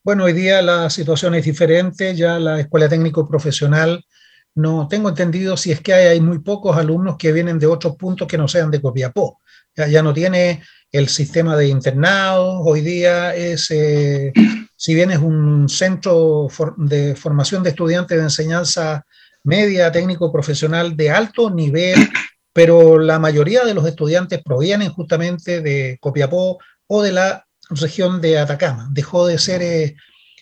Bueno, 0.02 0.24
hoy 0.24 0.32
día 0.32 0.62
la 0.62 0.90
situación 0.90 1.34
es 1.34 1.44
diferente, 1.44 2.14
ya 2.14 2.38
la 2.38 2.60
escuela 2.60 2.88
técnico 2.88 3.28
profesional 3.28 4.04
no 4.58 4.88
tengo 4.88 5.10
entendido 5.10 5.56
si 5.56 5.70
es 5.70 5.80
que 5.80 5.92
hay, 5.94 6.20
muy 6.20 6.40
pocos 6.40 6.76
alumnos 6.76 7.16
que 7.16 7.32
vienen 7.32 7.60
de 7.60 7.66
otros 7.66 7.96
puntos 7.96 8.26
que 8.26 8.36
no 8.36 8.48
sean 8.48 8.72
de 8.72 8.80
Copiapó. 8.80 9.38
Ya, 9.76 9.86
ya 9.86 10.02
no 10.02 10.12
tiene 10.12 10.64
el 10.90 11.08
sistema 11.08 11.56
de 11.56 11.68
internados. 11.68 12.60
Hoy 12.64 12.80
día 12.80 13.36
es, 13.36 13.70
eh, 13.70 14.32
si 14.76 14.94
bien 14.94 15.12
es 15.12 15.18
un 15.18 15.68
centro 15.68 16.48
de 16.76 17.14
formación 17.14 17.62
de 17.62 17.70
estudiantes 17.70 18.18
de 18.18 18.24
enseñanza 18.24 19.06
media, 19.48 19.90
técnico 19.90 20.30
profesional 20.30 20.96
de 20.96 21.10
alto 21.10 21.50
nivel, 21.50 22.08
pero 22.52 22.98
la 22.98 23.18
mayoría 23.18 23.64
de 23.64 23.74
los 23.74 23.86
estudiantes 23.86 24.42
provienen 24.44 24.92
justamente 24.92 25.60
de 25.60 25.98
Copiapó 26.00 26.58
o 26.86 27.02
de 27.02 27.12
la 27.12 27.46
región 27.70 28.20
de 28.20 28.38
Atacama. 28.38 28.88
Dejó 28.92 29.26
de 29.26 29.38
ser 29.38 29.62
eh, 29.62 29.96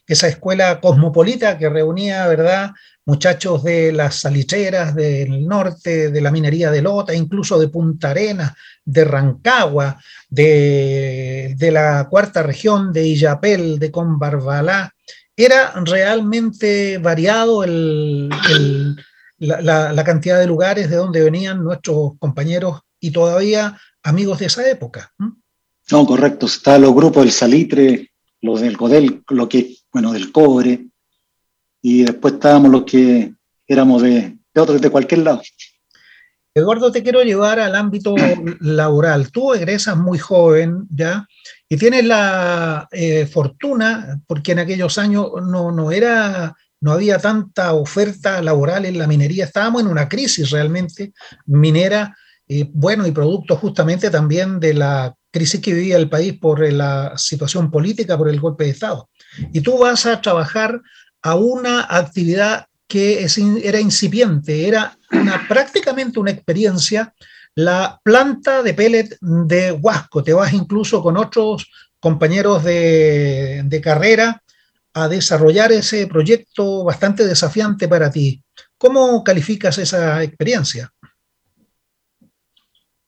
esa 0.07 0.29
escuela 0.29 0.81
cosmopolita 0.81 1.57
que 1.57 1.69
reunía, 1.69 2.27
¿verdad?, 2.27 2.73
muchachos 3.07 3.63
de 3.63 3.93
las 3.93 4.17
salicheras 4.17 4.95
del 4.95 5.47
norte, 5.47 6.11
de 6.11 6.21
la 6.21 6.33
minería 6.33 6.73
de 6.73 6.83
Lota, 6.83 7.15
incluso 7.15 7.59
de 7.59 7.69
Punta 7.69 8.11
Arenas, 8.11 8.53
de 8.85 9.05
Rancagua, 9.05 10.01
de, 10.29 11.57
la 11.73 12.09
cuarta 12.11 12.43
región, 12.43 12.93
de 12.93 13.07
Illapel, 13.07 13.79
de 13.79 13.93
Combarbalá. 13.93 14.93
Era 15.37 15.73
realmente 15.85 16.97
variado 16.99 17.65
la, 19.39 20.05
cantidad 20.05 20.39
de 20.39 20.47
lugares 20.47 20.89
de 20.89 20.97
donde 20.97 21.23
venían 21.23 21.63
nuestros 21.63 22.13
compañeros 22.19 22.81
y 22.99 23.11
todavía 23.11 23.79
amigos 24.03 24.39
de 24.39 24.47
esa 24.47 24.69
época. 24.69 25.13
No, 25.91 26.07
correcto. 26.07 26.47
Está 26.47 26.79
los 26.79 26.95
grupos 26.95 27.25
del 27.25 27.33
Salitre, 27.33 28.11
los 28.41 28.63
del 28.63 28.79
Codel, 28.79 29.23
lo 29.29 29.49
que, 29.49 29.77
bueno, 29.93 30.13
del 30.13 30.33
cobre, 30.33 30.87
y 31.83 32.05
después 32.05 32.35
estábamos 32.35 32.71
los 32.71 32.85
que 32.85 33.35
éramos 33.67 34.03
de, 34.03 34.39
de 34.55 34.61
otros, 34.61 34.81
de 34.81 34.91
cualquier 34.91 35.21
lado. 35.21 35.43
Eduardo, 36.55 36.91
te 36.91 37.03
quiero 37.03 37.23
llevar 37.23 37.61
al 37.61 37.77
ámbito 37.77 38.15
laboral. 38.61 39.31
Tú 39.31 39.53
egresas 39.53 39.99
muy 39.99 40.19
joven, 40.19 40.87
¿ya? 40.89 41.27
Y 41.69 41.77
tienes 41.77 42.05
la 42.05 42.89
eh, 42.93 43.27
fortuna, 43.27 44.21
porque 44.27 44.53
en 44.53 44.61
aquellos 44.61 44.99
años 44.99 45.31
no, 45.43 45.73
no, 45.73 45.91
era, 45.91 46.55
no 46.81 46.93
había 46.93 47.19
tanta 47.19 47.73
oferta 47.73 48.41
laboral 48.41 48.85
en 48.85 48.99
la 48.99 49.07
minería, 49.07 49.47
estábamos 49.47 49.83
en 49.83 49.89
una 49.89 50.09
crisis 50.09 50.51
realmente 50.51 51.13
minera, 51.47 52.17
eh, 52.49 52.69
bueno, 52.73 53.07
y 53.07 53.11
producto 53.11 53.57
justamente 53.57 54.11
también 54.11 54.61
de 54.61 54.75
la 54.75 55.15
crisis 55.33 55.61
que 55.61 55.75
vivía 55.75 55.97
el 55.97 56.09
país 56.09 56.39
por 56.39 56.61
la 56.73 57.13
situación 57.19 57.71
política, 57.71 58.17
por 58.17 58.29
el 58.29 58.41
golpe 58.41 58.65
de 58.65 58.71
Estado. 58.71 59.11
Y 59.53 59.61
tú 59.61 59.79
vas 59.79 60.07
a 60.07 60.21
trabajar 60.21 60.81
a 61.23 61.35
una 61.35 61.87
actividad 61.91 62.67
que 62.87 63.27
era 63.65 63.81
incipiente, 63.81 64.69
era 64.69 64.97
prácticamente 65.49 66.21
una 66.21 66.31
experiencia, 66.31 67.13
la 67.57 68.01
planta 68.03 68.63
de 68.63 68.75
pellet 68.75 69.17
de 69.21 69.73
Huasco. 69.73 70.23
Te 70.23 70.33
vas 70.33 70.53
incluso 70.53 71.03
con 71.03 71.17
otros 71.17 71.71
compañeros 71.99 72.63
de, 72.63 73.63
de 73.65 73.81
carrera 73.81 74.43
a 74.95 75.09
desarrollar 75.09 75.73
ese 75.73 76.07
proyecto 76.07 76.85
bastante 76.85 77.27
desafiante 77.27 77.89
para 77.89 78.11
ti. 78.11 78.43
¿Cómo 78.79 79.25
calificas 79.25 79.79
esa 79.79 80.23
experiencia? 80.23 80.93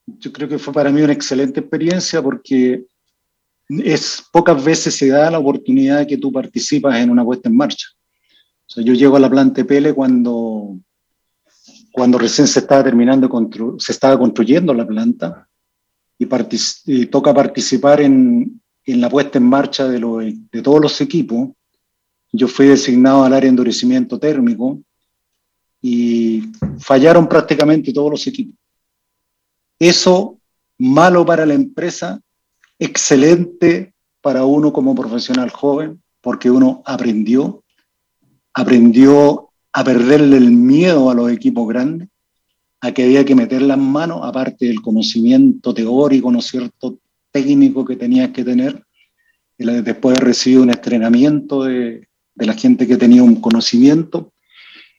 Yo 0.07 0.33
creo 0.33 0.49
que 0.49 0.59
fue 0.59 0.73
para 0.73 0.91
mí 0.91 1.01
una 1.03 1.13
excelente 1.13 1.61
experiencia 1.61 2.21
porque 2.21 2.85
es 3.69 4.25
pocas 4.33 4.65
veces 4.65 4.97
se 4.97 5.09
da 5.09 5.31
la 5.31 5.39
oportunidad 5.39 5.99
de 5.99 6.07
que 6.07 6.19
tú 6.19 6.33
participas 6.33 6.99
en 6.99 7.11
una 7.11 7.25
puesta 7.25 7.49
en 7.49 7.57
marcha 7.57 7.87
yo 8.77 8.95
llego 8.95 9.17
a 9.17 9.21
la 9.21 9.31
planta 9.31 9.65
Pele 9.65 9.95
cuando, 9.95 10.79
cuando 11.99 12.17
recién 12.17 12.47
se 12.47 12.61
estaba 12.61 12.85
terminando, 12.85 13.29
se 13.79 13.91
estaba 13.91 14.17
construyendo 14.17 14.73
la 14.73 14.87
planta 14.87 15.49
y, 16.17 17.07
toca 17.07 17.35
participar 17.35 18.01
en, 18.01 18.61
en, 18.85 19.01
la 19.01 19.11
puesta 19.11 19.39
en 19.39 19.45
marcha 19.45 19.89
de, 19.89 19.99
lo, 19.99 20.19
de 20.19 20.63
todos 20.63 20.81
los 20.81 21.01
equipos. 21.01 21.51
Yo 22.33 22.47
fui 22.47 22.67
designado 22.67 23.25
al 23.25 23.33
área 23.33 23.47
de 23.47 23.49
endurecimiento 23.49 24.17
térmico 24.17 24.81
y 25.83 26.45
fallaron 26.79 27.29
prácticamente 27.29 27.93
todos 27.93 28.13
los 28.13 28.27
equipos. 28.29 28.55
Eso, 29.77 30.39
malo 30.79 31.27
para 31.27 31.45
la 31.47 31.55
empresa, 31.55 32.21
excelente 32.79 33.93
para 34.21 34.45
uno 34.45 34.73
como 34.73 34.95
profesional 34.95 35.51
joven, 35.51 36.01
porque 36.21 36.49
uno 36.49 36.81
aprendió, 36.87 37.65
aprendió 38.55 39.48
a 39.73 39.85
perderle 39.85 40.37
el 40.37 40.51
miedo 40.51 41.11
a 41.11 41.15
los 41.15 41.31
equipos 41.31 41.69
grandes 41.69 42.09
a 42.81 42.93
que 42.93 43.05
había 43.05 43.25
que 43.25 43.35
meter 43.35 43.63
las 43.63 43.79
manos, 43.79 44.21
aparte 44.23 44.67
del 44.67 44.81
conocimiento 44.81 45.75
teórico, 45.75 46.31
¿no 46.31 46.41
cierto?, 46.41 46.99
técnico 47.31 47.85
que 47.85 47.97
tenías 47.97 48.31
que 48.31 48.45
tener. 48.45 48.83
Después 49.59 50.19
de 50.19 50.25
recibir 50.25 50.61
un 50.61 50.71
entrenamiento 50.71 51.65
de, 51.65 52.07
de, 52.35 52.47
la 52.47 52.55
gente 52.55 52.87
que 52.87 52.97
tenía 52.97 53.25
un 53.25 53.41
conocimiento. 53.41 54.33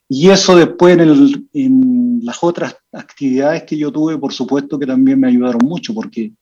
Y 0.10 0.30
eso 0.30 0.58
después 0.58 0.98
en, 0.98 1.48
en, 1.54 2.20
las 2.24 2.44
otras 2.44 2.76
actividades 2.92 3.64
que 3.64 3.78
yo 3.78 3.92
tuve, 3.92 4.18
por 4.18 4.34
supuesto 4.34 4.78
que 4.78 4.86
también 4.86 5.20
me 5.20 5.28
ayudaron 5.28 5.66
mucho, 5.66 5.94
porque 5.94 6.34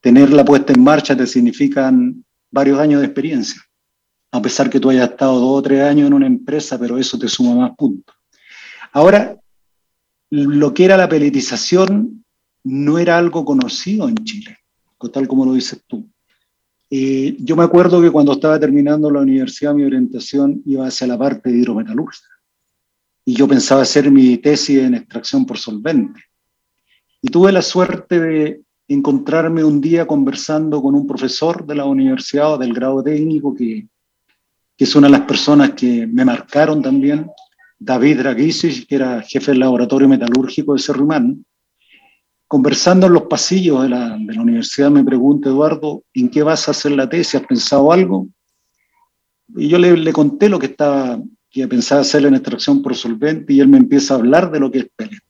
tener 0.00 0.32
la 0.32 0.44
puesta 0.44 0.72
en 0.72 0.82
marcha 0.82 1.14
te 1.14 1.26
significan 1.26 2.24
varios 2.50 2.78
años 2.78 3.00
de 3.00 3.06
experiencia. 3.06 3.60
A 4.32 4.40
pesar 4.40 4.70
que 4.70 4.78
tú 4.78 4.90
hayas 4.90 5.10
estado 5.10 5.40
dos 5.40 5.58
o 5.58 5.62
tres 5.62 5.82
años 5.82 6.06
en 6.06 6.14
una 6.14 6.26
empresa, 6.26 6.78
pero 6.78 6.98
eso 6.98 7.18
te 7.18 7.28
suma 7.28 7.54
más 7.54 7.76
puntos. 7.76 8.14
Ahora, 8.92 9.36
lo 10.30 10.72
que 10.72 10.84
era 10.84 10.96
la 10.96 11.08
peletización 11.08 12.24
no 12.64 12.98
era 12.98 13.18
algo 13.18 13.44
conocido 13.44 14.08
en 14.08 14.16
Chile, 14.16 14.58
tal 15.12 15.26
como 15.26 15.44
lo 15.44 15.54
dices 15.54 15.82
tú. 15.86 16.08
Eh, 16.90 17.36
yo 17.38 17.54
me 17.54 17.62
acuerdo 17.62 18.02
que 18.02 18.10
cuando 18.10 18.32
estaba 18.32 18.58
terminando 18.58 19.10
la 19.10 19.20
universidad, 19.20 19.74
mi 19.74 19.84
orientación 19.84 20.62
iba 20.66 20.86
hacia 20.86 21.06
la 21.06 21.18
parte 21.18 21.50
de 21.50 21.58
hidrometalurgia. 21.58 22.26
Y 23.24 23.34
yo 23.34 23.46
pensaba 23.46 23.82
hacer 23.82 24.10
mi 24.10 24.38
tesis 24.38 24.80
en 24.80 24.94
extracción 24.94 25.46
por 25.46 25.56
solvente. 25.56 26.20
Y 27.22 27.28
tuve 27.28 27.52
la 27.52 27.62
suerte 27.62 28.18
de 28.18 28.62
encontrarme 28.88 29.62
un 29.62 29.80
día 29.80 30.06
conversando 30.06 30.82
con 30.82 30.96
un 30.96 31.06
profesor 31.06 31.64
de 31.64 31.76
la 31.76 31.84
universidad 31.84 32.54
o 32.54 32.58
del 32.58 32.74
grado 32.74 33.02
técnico, 33.04 33.54
que, 33.54 33.86
que 34.80 34.84
es 34.84 34.96
una 34.96 35.08
de 35.08 35.12
las 35.12 35.26
personas 35.26 35.72
que 35.72 36.06
me 36.06 36.24
marcaron 36.24 36.80
también, 36.80 37.30
David 37.78 38.20
Dragici, 38.20 38.86
que 38.86 38.94
era 38.94 39.20
jefe 39.20 39.50
del 39.50 39.60
laboratorio 39.60 40.08
metalúrgico 40.08 40.72
de 40.72 40.78
Cerrimán, 40.80 41.44
conversando 42.48 43.06
en 43.06 43.12
los 43.12 43.24
pasillos 43.24 43.82
de 43.82 43.90
la, 43.90 44.16
de 44.18 44.34
la, 44.34 44.40
universidad, 44.40 44.90
me 44.90 45.04
pregunta, 45.04 45.50
Eduardo, 45.50 46.02
¿en 46.14 46.30
qué 46.30 46.42
vas 46.42 46.66
a 46.66 46.70
hacer 46.70 46.92
la 46.92 47.06
tesis? 47.06 47.34
¿Has 47.34 47.46
pensado 47.46 47.92
algo? 47.92 48.28
Y 49.54 49.68
yo 49.68 49.76
le, 49.76 49.94
le 49.98 50.12
conté 50.14 50.48
lo 50.48 50.58
que 50.58 50.68
estaba, 50.68 51.20
que 51.50 51.68
pensaba 51.68 52.00
hacer 52.00 52.24
en 52.24 52.36
extracción 52.36 52.80
por 52.80 52.96
solvente, 52.96 53.52
y 53.52 53.60
él 53.60 53.68
me 53.68 53.76
empieza 53.76 54.14
a 54.14 54.16
hablar 54.16 54.50
de 54.50 54.60
lo 54.60 54.70
que 54.70 54.78
es 54.78 54.88
pellet. 54.96 55.20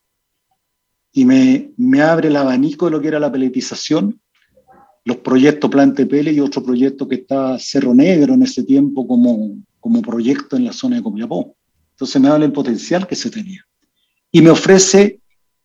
Y 1.10 1.24
me, 1.24 1.72
me 1.76 2.02
abre 2.02 2.28
el 2.28 2.36
abanico 2.36 2.84
de 2.84 2.92
lo 2.92 3.00
que 3.00 3.08
era 3.08 3.18
la 3.18 3.32
peletización, 3.32 4.20
los 5.04 5.18
proyectos 5.18 5.70
Plante 5.70 6.06
Pele 6.06 6.32
y 6.32 6.40
otro 6.40 6.62
proyecto 6.62 7.08
que 7.08 7.16
estaba 7.16 7.58
Cerro 7.58 7.94
Negro 7.94 8.34
en 8.34 8.42
ese 8.42 8.62
tiempo 8.64 9.06
como, 9.06 9.56
como 9.78 10.02
proyecto 10.02 10.56
en 10.56 10.64
la 10.64 10.72
zona 10.72 10.96
de 10.96 11.02
Copiapó. 11.02 11.56
Entonces 11.92 12.20
me 12.20 12.28
habla 12.28 12.44
el 12.44 12.52
potencial 12.52 13.06
que 13.06 13.16
se 13.16 13.30
tenía. 13.30 13.64
Y 14.32 14.42
me 14.42 14.50
ofrece 14.50 15.20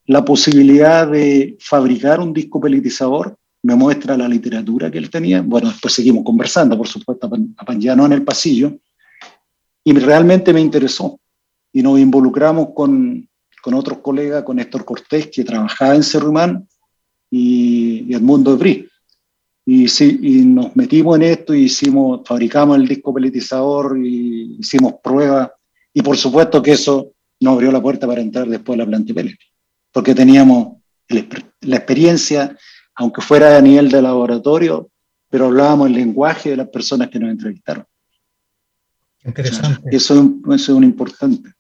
la 0.06 0.24
posibilidad 0.24 1.08
de 1.08 1.58
fabricar 1.60 2.20
un 2.20 2.34
disco 2.34 2.60
pelitizador, 2.60 3.38
me 3.64 3.76
muestra 3.76 4.16
la 4.16 4.28
literatura 4.28 4.92
que 4.92 5.00
él 5.00 5.10
tenía. 5.10 5.42
Bueno, 5.42 5.70
después 5.70 5.94
seguimos 5.94 6.24
conversando, 6.24 6.78
por 6.78 6.88
supuesto, 6.88 7.30
ya 7.80 7.96
no 7.96 8.06
en 8.06 8.14
el 8.14 8.24
pasillo. 8.24 8.78
Y 9.84 9.94
realmente 9.94 10.54
me 10.54 10.62
interesó. 10.62 11.20
Y 11.74 11.82
nos 11.82 12.00
involucramos 12.00 12.70
con, 12.76 13.28
con 13.62 13.74
otros 13.74 14.00
colegas, 14.00 14.44
con 14.44 14.60
Héctor 14.60 14.86
Cortés, 14.86 15.30
que 15.34 15.44
trabajaba 15.44 15.96
en 15.96 16.04
Cerrumán, 16.04 16.68
y, 17.32 18.06
y 18.08 18.14
Edmundo 18.14 18.54
Ebrí. 18.54 18.88
Y, 19.66 19.88
sí, 19.88 20.20
y 20.22 20.46
nos 20.46 20.76
metimos 20.76 21.16
en 21.16 21.24
esto 21.24 21.54
y 21.54 21.64
hicimos, 21.64 22.22
fabricamos 22.24 22.78
el 22.78 22.88
disco 22.88 23.14
pelitizador 23.14 23.98
y 23.98 24.58
hicimos 24.60 24.96
pruebas 25.04 25.50
y 25.92 26.02
por 26.04 26.18
supuesto 26.18 26.62
que 26.62 26.74
eso 26.74 27.14
nos 27.40 27.54
abrió 27.54 27.72
la 27.72 27.82
puerta 27.82 28.06
para 28.06 28.22
entrar 28.22 28.48
después 28.48 28.78
a 28.78 28.84
la 28.84 28.86
planta 28.86 29.14
pellet, 29.14 29.38
porque 29.92 30.14
teníamos 30.14 30.78
la 31.08 31.76
experiencia, 31.78 32.56
aunque 32.96 33.22
fuera 33.22 33.58
a 33.58 33.62
nivel 33.62 33.90
de 33.90 34.02
laboratorio, 34.02 34.90
pero 35.30 35.46
hablábamos 35.46 35.88
el 35.88 35.94
lenguaje 35.94 36.52
de 36.52 36.58
las 36.58 36.70
personas 36.70 37.10
que 37.10 37.20
nos 37.20 37.32
entrevistaron. 37.32 37.86
Interesante. 39.24 39.82
Eso, 39.92 40.34
es 40.54 40.70
un 40.70 40.84
importante. 40.84 41.52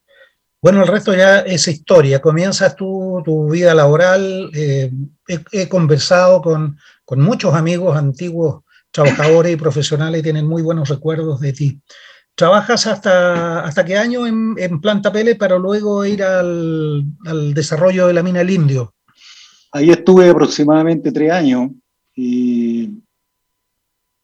Bueno, 0.61 0.81
el 0.81 0.87
resto 0.87 1.13
ya 1.13 1.39
es 1.39 1.67
historia. 1.67 2.21
Comienzas 2.21 2.75
tu, 2.75 3.21
tu 3.23 3.49
vida 3.49 3.73
laboral. 3.73 4.49
Eh, 4.53 4.91
he, 5.27 5.39
he, 5.51 5.69
conversado 5.69 6.41
con, 6.41 6.77
con 7.05 7.21
muchos 7.21 7.53
amigos 7.53 7.95
antiguos, 7.95 8.63
trabajadores 8.91 9.53
y 9.53 9.57
profesionales, 9.57 10.19
y 10.19 10.23
tienen 10.23 10.47
muy 10.47 10.61
buenos 10.61 10.89
recuerdos 10.89 11.39
de 11.39 11.53
ti. 11.53 11.81
¿Trabajas 12.33 12.87
hasta, 12.87 13.63
hasta 13.63 13.85
qué 13.85 13.97
año 13.97 14.27
en, 14.27 14.55
en 14.57 14.81
Planta 14.81 15.11
Pele 15.11 15.35
para 15.35 15.57
luego 15.57 16.03
ir 16.03 16.21
al, 16.23 17.05
al, 17.25 17.53
desarrollo 17.53 18.07
de 18.07 18.13
la 18.13 18.23
mina 18.23 18.41
El 18.41 18.49
Indio? 18.49 18.93
Ahí 19.71 19.89
estuve 19.89 20.29
aproximadamente 20.29 21.11
tres 21.11 21.31
años 21.31 21.71
y 22.13 22.89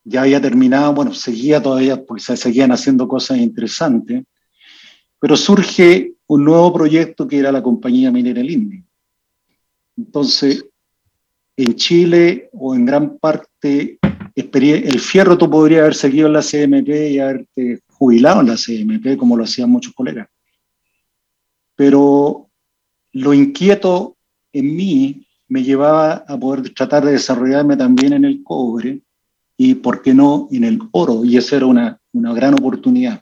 ya 0.03 0.23
había 0.23 0.41
terminado, 0.41 0.93
bueno, 0.93 1.13
seguía 1.13 1.61
todavía, 1.61 2.03
porque 2.03 2.23
se 2.23 2.35
seguían 2.35 2.71
haciendo 2.71 3.07
cosas 3.07 3.37
interesantes, 3.37 4.23
pero 5.19 5.37
surge 5.37 6.15
un 6.27 6.43
nuevo 6.43 6.73
proyecto 6.73 7.27
que 7.27 7.37
era 7.37 7.51
la 7.51 7.61
compañía 7.61 8.11
minera 8.11 8.41
El 8.41 8.51
Indio. 8.51 8.83
Entonces, 9.95 10.65
en 11.63 11.75
Chile 11.75 12.49
o 12.53 12.73
en 12.75 12.85
gran 12.85 13.17
parte, 13.17 13.99
el 14.35 14.99
fierro 14.99 15.37
tú 15.37 15.49
podrías 15.49 15.81
haber 15.81 15.95
seguido 15.95 16.27
en 16.27 16.33
la 16.33 16.41
CMP 16.41 16.89
y 17.11 17.19
haberte 17.19 17.81
jubilado 17.87 18.41
en 18.41 18.47
la 18.47 18.55
CMP, 18.55 19.17
como 19.17 19.37
lo 19.37 19.43
hacían 19.43 19.69
muchos 19.69 19.93
colegas. 19.93 20.27
Pero 21.75 22.49
lo 23.13 23.33
inquieto 23.33 24.15
en 24.53 24.75
mí 24.75 25.27
me 25.47 25.63
llevaba 25.63 26.23
a 26.27 26.39
poder 26.39 26.73
tratar 26.73 27.05
de 27.05 27.11
desarrollarme 27.11 27.75
también 27.75 28.13
en 28.13 28.25
el 28.25 28.41
cobre 28.43 29.01
y, 29.57 29.75
¿por 29.75 30.01
qué 30.01 30.13
no?, 30.13 30.47
en 30.51 30.63
el 30.63 30.79
oro, 30.91 31.23
y 31.23 31.37
esa 31.37 31.57
era 31.57 31.65
una, 31.65 31.99
una 32.13 32.33
gran 32.33 32.53
oportunidad. 32.53 33.21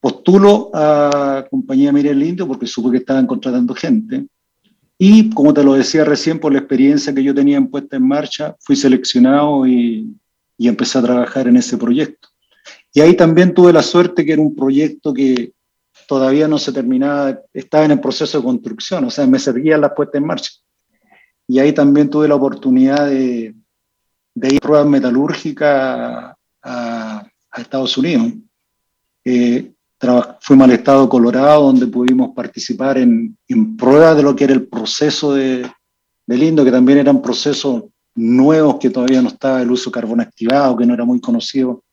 Postulo 0.00 0.70
a 0.72 1.44
Compañía 1.50 1.92
Miriam 1.92 2.22
Indio 2.22 2.48
porque 2.48 2.66
supe 2.66 2.90
que 2.90 2.96
estaban 2.98 3.26
contratando 3.26 3.74
gente, 3.74 4.26
y 5.04 5.30
como 5.30 5.52
te 5.52 5.64
lo 5.64 5.74
decía 5.74 6.04
recién, 6.04 6.38
por 6.38 6.52
la 6.52 6.60
experiencia 6.60 7.12
que 7.12 7.24
yo 7.24 7.34
tenía 7.34 7.56
en 7.56 7.66
puesta 7.66 7.96
en 7.96 8.06
marcha, 8.06 8.54
fui 8.60 8.76
seleccionado 8.76 9.66
y, 9.66 10.16
y 10.56 10.68
empecé 10.68 10.96
a 10.96 11.02
trabajar 11.02 11.48
en 11.48 11.56
ese 11.56 11.76
proyecto. 11.76 12.28
Y 12.94 13.00
ahí 13.00 13.16
también 13.16 13.52
tuve 13.52 13.72
la 13.72 13.82
suerte 13.82 14.24
que 14.24 14.34
era 14.34 14.40
un 14.40 14.54
proyecto 14.54 15.12
que 15.12 15.54
todavía 16.06 16.46
no 16.46 16.56
se 16.56 16.70
terminaba, 16.70 17.36
estaba 17.52 17.84
en 17.84 17.90
el 17.90 18.00
proceso 18.00 18.38
de 18.38 18.44
construcción, 18.44 19.04
o 19.04 19.10
sea, 19.10 19.26
me 19.26 19.40
servían 19.40 19.80
las 19.80 19.90
puestas 19.90 20.20
en 20.20 20.26
marcha. 20.28 20.52
Y 21.48 21.58
ahí 21.58 21.72
también 21.72 22.08
tuve 22.08 22.28
la 22.28 22.36
oportunidad 22.36 23.08
de, 23.08 23.56
de 24.36 24.48
ir 24.54 24.58
a 24.58 24.60
pruebas 24.60 24.86
metalúrgicas 24.86 26.36
a, 26.62 27.26
a 27.50 27.60
Estados 27.60 27.98
Unidos. 27.98 28.34
Eh, 29.24 29.71
fuimos 30.40 30.64
al 30.64 30.72
estado 30.72 31.02
de 31.02 31.08
Colorado, 31.08 31.62
donde 31.64 31.86
pudimos 31.86 32.34
participar 32.34 32.98
en, 32.98 33.36
en 33.48 33.76
pruebas 33.76 34.16
de 34.16 34.22
lo 34.22 34.34
que 34.34 34.44
era 34.44 34.52
el 34.52 34.66
proceso 34.66 35.34
de, 35.34 35.70
de 36.26 36.36
Lindo, 36.36 36.64
que 36.64 36.72
también 36.72 36.98
eran 36.98 37.22
procesos 37.22 37.84
nuevos 38.14 38.76
que 38.78 38.90
todavía 38.90 39.22
no 39.22 39.28
estaba 39.28 39.62
el 39.62 39.70
uso 39.70 39.90
carbón 39.90 40.20
activado, 40.20 40.76
que 40.76 40.86
no 40.86 40.94
era 40.94 41.04
muy 41.04 41.20
conocido 41.20 41.84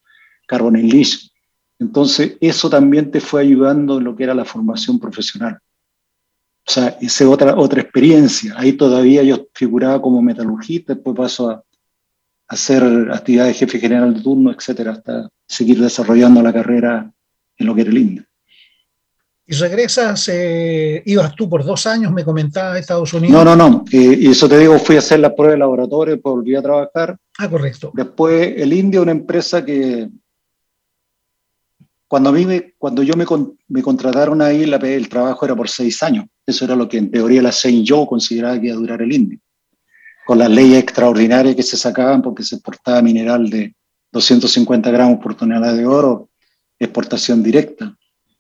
Carbon 0.47 0.75
English. 0.75 1.31
Entonces, 1.77 2.35
eso 2.41 2.69
también 2.69 3.11
te 3.11 3.21
fue 3.21 3.41
ayudando 3.41 3.99
en 3.99 4.03
lo 4.03 4.15
que 4.15 4.23
era 4.23 4.33
la 4.33 4.43
formación 4.43 4.99
profesional. 4.99 5.59
O 6.67 6.71
sea, 6.71 6.97
esa 7.01 7.23
es 7.23 7.29
otra, 7.29 7.57
otra 7.57 7.81
experiencia. 7.81 8.53
Ahí 8.57 8.73
todavía 8.73 9.23
yo 9.23 9.47
figuraba 9.53 10.01
como 10.01 10.21
metalurgista, 10.21 10.93
después 10.93 11.15
paso 11.15 11.49
a, 11.49 11.63
hacer 12.47 12.83
actividades 13.11 13.53
de 13.53 13.59
jefe 13.59 13.79
general 13.79 14.13
de 14.15 14.21
turno, 14.21 14.51
etcétera, 14.51 14.93
hasta 14.93 15.29
seguir 15.47 15.79
desarrollando 15.79 16.41
la 16.41 16.51
carrera 16.51 17.11
en 17.59 17.67
lo 17.67 17.75
que 17.75 17.81
era 17.81 17.91
el 17.91 17.97
INDE. 17.97 18.25
Y 19.45 19.53
regresas, 19.53 20.29
eh, 20.31 21.01
ibas 21.05 21.35
tú 21.35 21.49
por 21.49 21.65
dos 21.65 21.87
años, 21.87 22.11
me 22.11 22.23
comentaba, 22.23 22.73
a 22.73 22.79
Estados 22.79 23.13
Unidos. 23.13 23.33
No, 23.33 23.43
no, 23.43 23.55
no. 23.55 23.83
Eh, 23.91 24.17
y 24.21 24.27
eso 24.27 24.47
te 24.47 24.59
digo, 24.59 24.77
fui 24.77 24.95
a 24.95 24.99
hacer 24.99 25.19
la 25.19 25.35
prueba 25.35 25.53
de 25.53 25.59
laboratorio, 25.59 26.13
después 26.13 26.35
volví 26.35 26.55
a 26.55 26.61
trabajar. 26.61 27.17
Ah, 27.39 27.49
correcto. 27.49 27.91
Después 27.95 28.53
el 28.57 28.71
Indio, 28.73 29.01
una 29.01 29.11
empresa 29.11 29.65
que 29.65 30.07
cuando, 32.07 32.29
a 32.29 32.33
mí 32.33 32.45
me, 32.45 32.73
cuando 32.77 33.01
yo 33.01 33.15
me, 33.15 33.25
me 33.67 33.81
contrataron 33.81 34.41
ahí, 34.43 34.65
la, 34.65 34.77
el 34.77 35.09
trabajo 35.09 35.45
era 35.45 35.55
por 35.55 35.67
seis 35.67 36.03
años. 36.03 36.25
Eso 36.45 36.65
era 36.65 36.75
lo 36.75 36.87
que 36.87 36.97
en 36.97 37.09
teoría 37.09 37.41
la 37.41 37.51
yo 37.51 38.05
consideraba 38.05 38.59
que 38.59 38.67
iba 38.67 38.75
a 38.75 38.79
durar 38.79 39.01
el 39.01 39.11
Indio. 39.11 39.39
Con 40.27 40.37
las 40.37 40.49
leyes 40.51 40.77
extraordinarias 40.77 41.55
que 41.55 41.63
se 41.63 41.75
sacaban 41.75 42.21
porque 42.21 42.43
se 42.43 42.55
exportaba 42.55 43.01
mineral 43.01 43.49
de 43.49 43.75
250 44.11 44.91
gramos 44.91 45.19
por 45.23 45.33
tonelada 45.33 45.73
de 45.73 45.87
oro, 45.87 46.28
exportación 46.79 47.43
directa. 47.43 47.95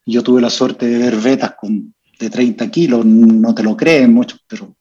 Yo 0.05 0.23
tuve 0.23 0.41
la 0.41 0.49
suerte 0.49 0.87
de 0.87 0.97
ver 0.97 1.15
vetas 1.17 1.55
con, 1.59 1.93
de 2.19 2.29
30 2.29 2.71
kilos, 2.71 3.05
no 3.05 3.53
te 3.53 3.63
lo 3.63 3.75
creen 3.75 4.13
mucho, 4.13 4.37
pero 4.47 4.75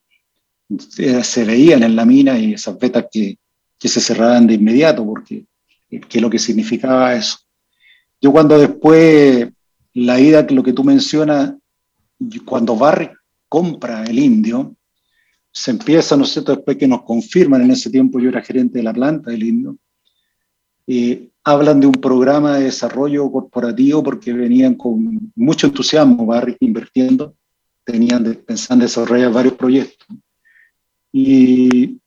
eh, 0.99 1.25
se 1.25 1.45
veían 1.45 1.83
en 1.83 1.97
la 1.97 2.05
mina 2.05 2.39
y 2.39 2.55
esas 2.55 2.79
vetas 2.79 3.07
que, 3.11 3.39
que 3.79 3.89
se 3.89 4.01
cerraban 4.01 4.47
de 4.47 4.55
inmediato, 4.55 5.05
porque 5.05 5.47
qué 5.89 6.19
es 6.19 6.23
lo 6.23 6.31
que 6.31 6.39
significaba 6.39 7.15
eso. 7.15 7.39
Yo 8.21 8.33
cuando 8.33 8.59
después, 8.59 9.49
la 9.95 10.21
ida, 10.21 10.47
lo 10.51 10.63
que 10.63 10.73
tú 10.73 10.85
mencionas, 10.85 11.55
cuando 12.45 12.77
Barry 12.77 13.11
compra 13.49 14.05
el 14.05 14.19
indio, 14.19 14.77
se 15.53 15.71
empieza, 15.71 16.17
¿no 16.17 16.25
es 16.25 16.31
cierto?, 16.31 16.55
después 16.55 16.77
que 16.77 16.89
nos 16.89 17.03
confirman, 17.03 17.63
en 17.63 17.71
ese 17.71 17.91
tiempo 17.91 18.21
yo 18.21 18.29
era 18.29 18.43
gerente 18.43 18.79
de 18.79 18.85
la 18.85 18.93
planta 18.93 19.31
del 19.31 19.43
indio, 19.43 19.79
eh, 20.87 21.29
hablan 21.51 21.81
de 21.81 21.87
un 21.87 21.95
programa 21.95 22.57
de 22.57 22.65
desarrollo 22.65 23.31
corporativo 23.33 24.03
porque 24.03 24.35
venían 24.35 24.75
con 24.75 25.33
mucho 25.35 25.67
entusiasmo, 25.67 26.27
Barry 26.27 26.57
invirtiendo, 26.61 27.35
tenían 27.85 28.23
de, 28.23 28.35
pensando 28.35 28.85
desarrollar 28.85 29.33
varios 29.33 29.55
proyectos. 29.55 30.07
Y, 31.11 31.99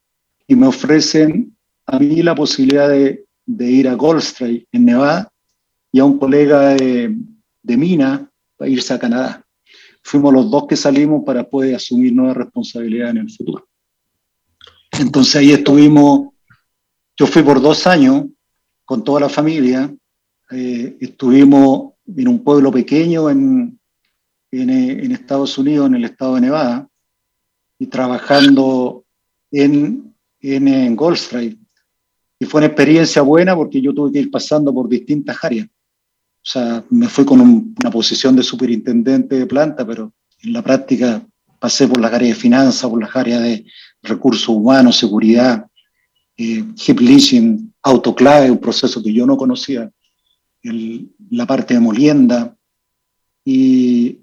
y, 0.47 0.55
me 0.55 0.67
ofrecen 0.67 1.57
a 1.87 1.97
mí 1.97 2.21
la 2.21 2.35
posibilidad 2.35 2.87
de, 2.87 3.25
de 3.47 3.71
ir 3.71 3.87
a 3.87 3.95
Goldstrike 3.95 4.67
en 4.71 4.85
Nevada 4.85 5.31
y 5.91 5.99
a 5.99 6.05
un 6.05 6.19
colega 6.19 6.75
de, 6.75 7.15
de 7.63 7.77
Mina 7.77 8.29
para 8.55 8.69
irse 8.69 8.93
a 8.93 8.99
Canadá. 8.99 9.43
Fuimos 10.03 10.31
los 10.33 10.51
dos 10.51 10.67
que 10.67 10.75
salimos 10.75 11.23
para 11.25 11.43
poder 11.49 11.73
asumir 11.73 12.13
nuevas 12.13 12.37
responsabilidades 12.37 13.15
en 13.15 13.21
el 13.21 13.31
futuro. 13.31 13.67
Entonces 14.99 15.35
ahí 15.37 15.51
estuvimos, 15.51 16.29
yo 17.17 17.25
fui 17.25 17.41
por 17.41 17.59
dos 17.59 17.87
años 17.87 18.25
con 18.91 19.05
toda 19.05 19.21
la 19.21 19.29
familia, 19.29 19.89
eh, 20.51 20.97
estuvimos 20.99 21.93
en 22.13 22.27
un 22.27 22.43
pueblo 22.43 22.73
pequeño 22.73 23.29
en, 23.29 23.79
en, 24.51 24.69
en, 24.69 25.11
Estados 25.13 25.57
Unidos, 25.57 25.87
en 25.87 25.95
el 25.95 26.03
estado 26.03 26.35
de 26.35 26.41
Nevada, 26.41 26.89
y 27.79 27.87
trabajando 27.87 29.05
en, 29.49 30.13
en, 30.41 30.67
en 30.67 30.97
Goldstrike. 30.97 31.57
Y 32.37 32.43
fue 32.43 32.59
una 32.59 32.67
experiencia 32.67 33.21
buena 33.21 33.55
porque 33.55 33.79
yo 33.79 33.93
tuve 33.93 34.11
que 34.11 34.19
ir 34.19 34.29
pasando 34.29 34.73
por 34.73 34.89
distintas 34.89 35.41
áreas. 35.41 35.67
O 35.67 36.49
sea, 36.49 36.83
me 36.89 37.07
fui 37.07 37.23
con 37.23 37.39
un, 37.39 37.73
una 37.79 37.91
posición 37.91 38.35
de 38.35 38.43
superintendente 38.43 39.39
de 39.39 39.45
planta, 39.45 39.87
pero 39.87 40.11
en 40.43 40.51
la 40.51 40.61
práctica 40.61 41.25
pasé 41.59 41.87
por 41.87 42.01
las 42.01 42.11
áreas 42.11 42.35
de 42.35 42.41
finanzas, 42.41 42.89
por 42.89 42.99
las 42.99 43.15
áreas 43.15 43.41
de 43.41 43.65
recursos 44.03 44.49
humanos, 44.49 44.97
seguridad, 44.97 45.65
eh, 46.35 46.65
hip 46.75 46.99
leasing, 46.99 47.70
autoclave, 47.83 48.51
un 48.51 48.59
proceso 48.59 49.01
que 49.01 49.13
yo 49.13 49.25
no 49.25 49.37
conocía, 49.37 49.89
el, 50.63 51.09
la 51.29 51.45
parte 51.45 51.73
de 51.73 51.79
molienda. 51.79 52.55
Y, 53.43 54.19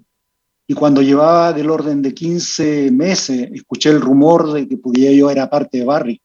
y, 0.67 0.73
cuando 0.73 1.01
llevaba 1.01 1.51
del 1.51 1.69
orden 1.69 2.01
de 2.01 2.13
15 2.13 2.91
meses, 2.91 3.49
escuché 3.53 3.89
el 3.89 3.99
rumor 3.99 4.53
de 4.53 4.67
que 4.67 4.77
pudiera 4.77 5.13
yo 5.13 5.29
era 5.29 5.49
parte 5.49 5.79
de 5.79 5.85
Barry, 5.85 6.21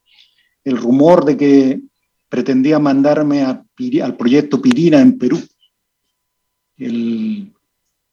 el 0.63 0.77
rumor 0.77 1.25
de 1.25 1.37
que 1.37 1.81
pretendía 2.29 2.79
mandarme 2.79 3.43
a, 3.43 3.65
al 4.03 4.17
proyecto 4.17 4.63
Pirina 4.63 5.01
en 5.01 5.19
Perú 5.19 5.41
el, 6.77 7.53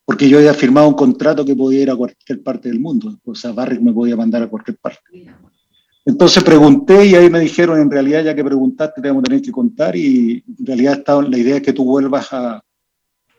porque 0.05 0.29
yo 0.29 0.37
había 0.37 0.53
firmado 0.53 0.87
un 0.87 0.93
contrato 0.93 1.45
que 1.45 1.55
podía 1.55 1.81
ir 1.81 1.91
a 1.91 1.95
cualquier 1.95 2.43
parte 2.43 2.69
del 2.69 2.79
mundo, 2.79 3.19
o 3.23 3.35
sea, 3.35 3.51
Barrick 3.51 3.81
me 3.81 3.93
podía 3.93 4.15
mandar 4.15 4.43
a 4.43 4.49
cualquier 4.49 4.77
parte. 4.77 4.99
Entonces 6.03 6.43
pregunté 6.43 7.05
y 7.05 7.15
ahí 7.15 7.29
me 7.29 7.39
dijeron, 7.39 7.79
en 7.79 7.91
realidad 7.91 8.23
ya 8.23 8.35
que 8.35 8.43
preguntaste 8.43 9.01
te 9.01 9.07
vamos 9.07 9.21
a 9.21 9.25
tener 9.25 9.41
que 9.41 9.51
contar 9.51 9.95
y 9.95 10.43
en 10.59 10.65
realidad 10.65 10.93
estaba, 10.99 11.21
la 11.21 11.37
idea 11.37 11.57
es 11.57 11.61
que 11.61 11.73
tú 11.73 11.85
vuelvas 11.85 12.33
a, 12.33 12.63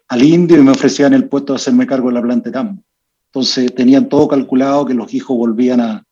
al 0.09 0.22
indio 0.22 0.59
y 0.59 0.62
me 0.62 0.70
ofrecían 0.70 1.12
el 1.14 1.29
puesto 1.29 1.53
de 1.53 1.57
hacerme 1.57 1.87
cargo 1.87 2.09
de 2.09 2.14
la 2.14 2.22
planta 2.22 2.53
de. 2.53 2.83
Entonces 3.27 3.75
tenían 3.75 4.09
todo 4.09 4.29
calculado 4.29 4.87
que 4.87 4.94
los 4.94 5.12
hijos 5.12 5.37
volvían 5.37 5.81
a, 5.81 6.05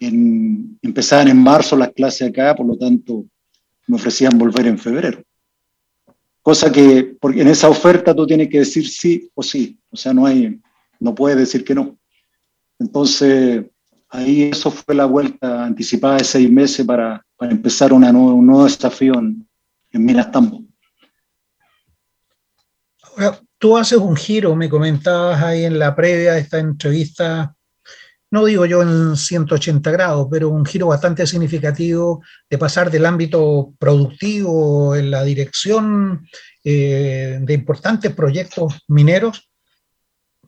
en, 0.00 0.78
empezaban 0.82 1.28
en 1.28 1.36
marzo 1.36 1.76
las 1.76 1.92
clases 1.92 2.28
acá, 2.28 2.54
por 2.56 2.66
lo 2.66 2.76
tanto 2.76 3.24
me 3.86 3.96
ofrecían 3.96 4.36
volver 4.36 4.66
en 4.66 4.78
febrero. 4.78 5.22
Cosa 6.42 6.72
que 6.72 7.16
porque 7.20 7.42
en 7.42 7.48
esa 7.48 7.68
oferta 7.68 8.14
tú 8.14 8.26
tienes 8.26 8.48
que 8.48 8.60
decir 8.60 8.88
sí 8.88 9.30
o 9.34 9.42
sí, 9.42 9.78
o 9.90 9.96
sea, 9.96 10.12
no 10.12 10.26
hay, 10.26 10.58
no 10.98 11.14
puedes 11.14 11.38
decir 11.38 11.64
que 11.64 11.74
no. 11.74 11.98
Entonces, 12.78 13.64
ahí 14.10 14.42
eso 14.44 14.70
fue 14.70 14.94
la 14.94 15.04
vuelta 15.04 15.64
anticipada 15.64 16.16
de 16.16 16.24
seis 16.24 16.50
meses 16.50 16.86
para, 16.86 17.24
para 17.36 17.52
empezar 17.52 17.92
una 17.92 18.12
nueva, 18.12 18.32
un 18.32 18.46
nuevo 18.46 18.64
desafío 18.64 19.14
en, 19.18 19.48
en 19.90 20.04
Minas 20.04 20.30
Tambo. 20.30 20.62
Ahora, 23.16 23.40
tú 23.58 23.76
haces 23.76 23.98
un 23.98 24.16
giro, 24.16 24.54
me 24.54 24.68
comentabas 24.68 25.42
ahí 25.42 25.64
en 25.64 25.78
la 25.78 25.94
previa 25.94 26.34
de 26.34 26.40
esta 26.40 26.58
entrevista, 26.58 27.54
no 28.30 28.44
digo 28.44 28.66
yo 28.66 28.82
en 28.82 29.16
180 29.16 29.90
grados, 29.90 30.28
pero 30.30 30.50
un 30.50 30.64
giro 30.64 30.88
bastante 30.88 31.26
significativo 31.26 32.22
de 32.48 32.58
pasar 32.58 32.90
del 32.90 33.06
ámbito 33.06 33.72
productivo 33.78 34.94
en 34.94 35.10
la 35.10 35.24
dirección 35.24 36.26
eh, 36.62 37.38
de 37.40 37.54
importantes 37.54 38.12
proyectos 38.12 38.84
mineros 38.88 39.50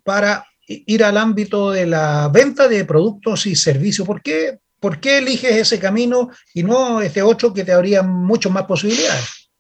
para 0.05 0.45
ir 0.71 1.03
al 1.03 1.17
ámbito 1.17 1.73
de 1.73 1.87
la 1.87 2.29
venta 2.29 2.69
de 2.69 2.85
productos 2.85 3.47
y 3.47 3.57
servicios. 3.57 4.07
¿Por 4.07 4.23
qué, 4.23 4.61
¿Por 4.79 5.01
qué 5.01 5.19
eliges 5.19 5.57
ese 5.57 5.81
camino 5.81 6.31
y 6.55 6.63
no 6.63 7.01
este 7.01 7.23
otro 7.23 7.53
que 7.53 7.65
te 7.65 7.73
habría 7.73 8.03
mucho 8.03 8.51
más 8.51 8.65
posibilidades? 8.65 9.51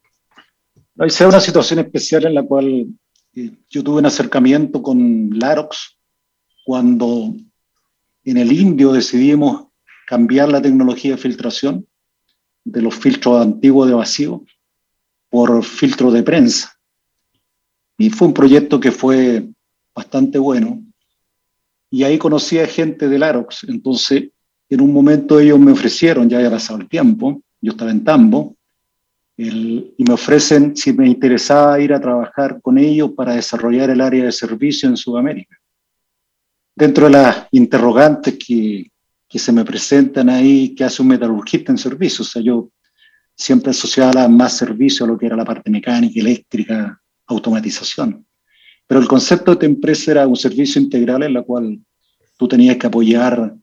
Es 0.96 1.20
una 1.20 1.40
situación 1.40 1.81
especial 1.81 2.27
en 2.27 2.35
la 2.35 2.42
cual 2.42 2.87
eh, 3.35 3.51
yo 3.68 3.83
tuve 3.83 3.99
un 3.99 4.07
acercamiento 4.07 4.83
con 4.83 5.31
Larox 5.38 5.96
cuando 6.64 7.35
en 8.25 8.37
el 8.37 8.53
Indio 8.53 8.92
decidimos 8.92 9.66
cambiar 10.07 10.49
la 10.49 10.62
tecnología 10.62 11.12
de 11.12 11.18
filtración 11.18 11.87
de 12.64 12.83
los 12.83 12.94
filtros 12.94 13.40
antiguos 13.40 13.88
de 13.88 13.94
vacío 13.94 14.44
por 15.29 15.64
filtro 15.64 16.11
de 16.11 16.23
prensa. 16.23 16.77
Y 17.96 18.11
fue 18.11 18.29
un 18.29 18.35
proyecto 18.35 18.79
que 18.79 18.92
fue 18.92 19.49
bastante 19.94 20.38
bueno. 20.38 20.83
Y 21.90 22.05
ahí 22.05 22.18
conocí 22.18 22.59
a 22.59 22.66
gente 22.66 23.09
del 23.09 23.22
Arox. 23.22 23.64
Entonces, 23.64 24.31
en 24.68 24.81
un 24.81 24.92
momento 24.92 25.40
ellos 25.40 25.59
me 25.59 25.72
ofrecieron, 25.72 26.29
ya 26.29 26.38
había 26.38 26.50
pasado 26.50 26.81
el 26.81 26.88
tiempo, 26.88 27.42
yo 27.61 27.72
estaba 27.72 27.90
en 27.90 28.05
Tambo, 28.05 28.57
y 29.37 29.94
me 29.98 30.12
ofrecen 30.12 30.76
si 30.76 30.92
me 30.92 31.09
interesaba 31.09 31.81
ir 31.81 31.94
a 31.94 32.00
trabajar 32.00 32.61
con 32.61 32.76
ellos 32.76 33.12
para 33.16 33.35
desarrollar 33.35 33.88
el 33.88 34.03
área 34.03 34.24
de 34.24 34.33
servicio 34.33 34.88
en 34.88 34.98
Sudamérica 34.98 35.57
dentro 36.81 37.07
de 37.07 37.11
las 37.12 37.46
interrogantes 37.50 38.38
que, 38.38 38.90
que 39.29 39.38
se 39.38 39.53
me 39.53 39.64
presentan 39.64 40.31
ahí, 40.31 40.74
que 40.74 40.85
hace 40.85 41.03
un 41.03 41.09
metalurgista 41.09 41.72
en 41.72 41.79
servicio. 41.79 42.22
O 42.22 42.26
sea, 42.26 42.42
yo 42.42 42.70
siempre 43.35 43.70
asociaba 43.70 44.26
más 44.29 44.57
servicio 44.57 45.05
a 45.05 45.09
lo 45.09 45.18
que 45.18 45.26
era 45.26 45.37
la 45.37 45.44
parte 45.44 45.70
mecánica, 45.70 46.18
eléctrica, 46.20 47.00
automatización. 47.26 48.26
Pero 48.90 49.00
el 49.00 49.07
concepto 49.07 49.53
de 49.53 49.55
esta 49.55 49.66
empresa 49.66 50.11
era 50.11 50.26
un 50.26 50.35
servicio 50.35 50.83
integral 50.83 51.22
en 51.22 51.35
la 51.35 51.42
cual 51.42 51.79
tú 52.37 52.48
tenías 52.48 52.76
que 52.76 52.88
apoyar 52.88 53.55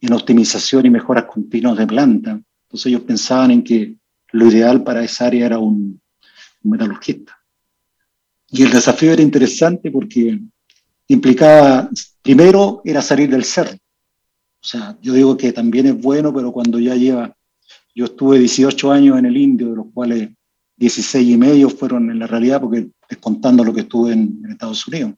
en 0.00 0.12
optimización 0.14 0.86
y 0.86 0.88
mejoras 0.88 1.26
continuas 1.26 1.76
de 1.76 1.86
planta. 1.86 2.40
Entonces 2.62 2.86
ellos 2.86 3.02
pensaban 3.02 3.50
en 3.50 3.62
que 3.62 3.96
lo 4.32 4.46
ideal 4.46 4.82
para 4.82 5.04
esa 5.04 5.26
área 5.26 5.44
era 5.44 5.58
un, 5.58 6.00
un 6.62 6.70
metalurgista. 6.70 7.38
Y 8.48 8.62
el 8.62 8.70
desafío 8.70 9.12
era 9.12 9.20
interesante 9.20 9.90
porque 9.90 10.40
implicaba, 11.08 11.90
primero 12.22 12.80
era 12.82 13.02
salir 13.02 13.28
del 13.28 13.44
cerro. 13.44 13.74
O 13.74 14.66
sea, 14.66 14.96
yo 15.02 15.12
digo 15.12 15.36
que 15.36 15.52
también 15.52 15.88
es 15.88 16.00
bueno, 16.00 16.32
pero 16.32 16.52
cuando 16.52 16.78
ya 16.78 16.94
lleva, 16.94 17.36
yo 17.94 18.06
estuve 18.06 18.38
18 18.38 18.90
años 18.90 19.18
en 19.18 19.26
el 19.26 19.36
Indio, 19.36 19.68
de 19.68 19.76
los 19.76 19.86
cuales 19.92 20.30
16 20.80 21.28
y 21.28 21.36
medio 21.36 21.68
fueron 21.68 22.10
en 22.10 22.18
la 22.18 22.26
realidad, 22.26 22.60
porque 22.60 22.88
descontando 23.08 23.62
lo 23.62 23.72
que 23.72 23.82
estuve 23.82 24.12
en, 24.12 24.40
en 24.42 24.52
Estados 24.52 24.86
Unidos. 24.88 25.12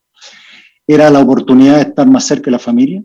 Era 0.86 1.08
la 1.08 1.20
oportunidad 1.20 1.76
de 1.76 1.82
estar 1.82 2.06
más 2.10 2.26
cerca 2.26 2.46
de 2.46 2.50
la 2.50 2.58
familia. 2.58 3.02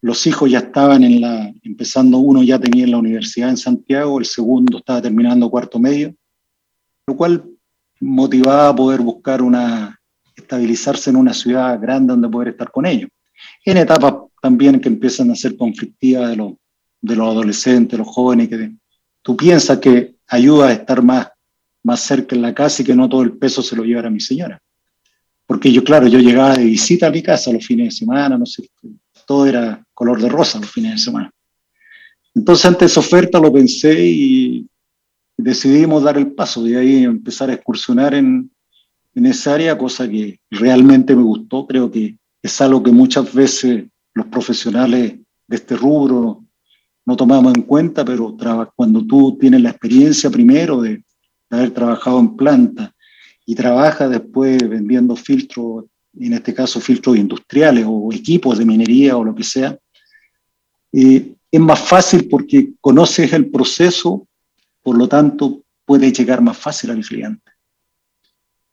Los 0.00 0.26
hijos 0.26 0.50
ya 0.50 0.58
estaban 0.58 1.04
en 1.04 1.20
la, 1.20 1.52
empezando, 1.62 2.18
uno 2.18 2.42
ya 2.42 2.58
tenía 2.58 2.84
en 2.84 2.90
la 2.90 2.98
universidad 2.98 3.48
en 3.48 3.56
Santiago, 3.56 4.18
el 4.18 4.26
segundo 4.26 4.78
estaba 4.78 5.00
terminando 5.00 5.48
cuarto 5.48 5.78
medio, 5.78 6.14
lo 7.06 7.16
cual 7.16 7.44
motivaba 8.00 8.68
a 8.68 8.76
poder 8.76 9.00
buscar 9.00 9.40
una, 9.40 10.00
estabilizarse 10.34 11.10
en 11.10 11.16
una 11.16 11.32
ciudad 11.32 11.80
grande 11.80 12.12
donde 12.12 12.28
poder 12.28 12.48
estar 12.48 12.70
con 12.72 12.86
ellos. 12.86 13.10
En 13.64 13.76
etapas 13.76 14.14
también 14.42 14.80
que 14.80 14.88
empiezan 14.88 15.30
a 15.30 15.36
ser 15.36 15.56
conflictivas 15.56 16.30
de, 16.30 16.36
los, 16.36 16.54
de 17.00 17.16
los 17.16 17.28
adolescentes, 17.28 17.98
los 17.98 18.08
jóvenes, 18.08 18.48
que 18.48 18.72
tú 19.22 19.36
piensas 19.36 19.78
que 19.78 20.16
ayuda 20.26 20.68
a 20.68 20.72
estar 20.72 21.02
más, 21.02 21.28
más 21.82 22.00
cerca 22.00 22.34
en 22.34 22.42
la 22.42 22.54
casa 22.54 22.82
y 22.82 22.84
que 22.84 22.94
no 22.94 23.08
todo 23.08 23.22
el 23.22 23.32
peso 23.32 23.62
se 23.62 23.76
lo 23.76 23.84
llevara 23.84 24.10
mi 24.10 24.20
señora. 24.20 24.60
Porque 25.46 25.72
yo, 25.72 25.82
claro, 25.82 26.06
yo 26.06 26.18
llegaba 26.18 26.56
de 26.56 26.64
visita 26.64 27.06
a 27.06 27.10
mi 27.10 27.22
casa 27.22 27.52
los 27.52 27.66
fines 27.66 27.86
de 27.86 27.98
semana, 27.98 28.36
no 28.36 28.44
sé, 28.44 28.68
todo 29.26 29.46
era 29.46 29.82
color 29.94 30.20
de 30.20 30.28
rosa 30.28 30.60
los 30.60 30.70
fines 30.70 30.92
de 30.92 30.98
semana. 30.98 31.30
Entonces, 32.34 32.66
ante 32.66 32.84
esa 32.84 33.00
oferta 33.00 33.40
lo 33.40 33.52
pensé 33.52 33.98
y 34.04 34.66
decidimos 35.36 36.02
dar 36.02 36.18
el 36.18 36.32
paso, 36.32 36.62
de 36.62 36.76
ahí 36.76 37.04
empezar 37.04 37.50
a 37.50 37.54
excursionar 37.54 38.14
en, 38.14 38.50
en 39.14 39.26
esa 39.26 39.54
área, 39.54 39.78
cosa 39.78 40.08
que 40.08 40.38
realmente 40.50 41.16
me 41.16 41.22
gustó. 41.22 41.66
Creo 41.66 41.90
que 41.90 42.16
es 42.42 42.60
algo 42.60 42.82
que 42.82 42.92
muchas 42.92 43.32
veces 43.32 43.86
los 44.14 44.26
profesionales 44.26 45.18
de 45.46 45.56
este 45.56 45.76
rubro 45.76 46.44
no 47.06 47.16
tomamos 47.16 47.54
en 47.54 47.62
cuenta, 47.62 48.04
pero 48.04 48.36
cuando 48.76 49.02
tú 49.06 49.38
tienes 49.40 49.62
la 49.62 49.70
experiencia 49.70 50.28
primero 50.28 50.82
de, 50.82 51.02
haber 51.50 51.70
trabajado 51.72 52.20
en 52.20 52.36
planta 52.36 52.94
y 53.46 53.54
trabajas 53.54 54.10
después 54.10 54.68
vendiendo 54.68 55.16
filtros 55.16 55.84
en 56.20 56.32
este 56.32 56.54
caso 56.54 56.80
filtros 56.80 57.16
industriales 57.16 57.84
o 57.86 58.10
equipos 58.12 58.58
de 58.58 58.64
minería 58.64 59.16
o 59.16 59.24
lo 59.24 59.34
que 59.34 59.44
sea, 59.44 59.78
eh, 60.92 61.34
es 61.50 61.60
más 61.60 61.80
fácil 61.80 62.28
porque 62.28 62.70
conoces 62.80 63.32
el 63.32 63.50
proceso, 63.50 64.26
por 64.82 64.96
lo 64.96 65.08
tanto 65.08 65.62
puedes 65.84 66.12
llegar 66.18 66.42
más 66.42 66.56
fácil 66.56 66.90
al 66.90 67.04
cliente. 67.04 67.52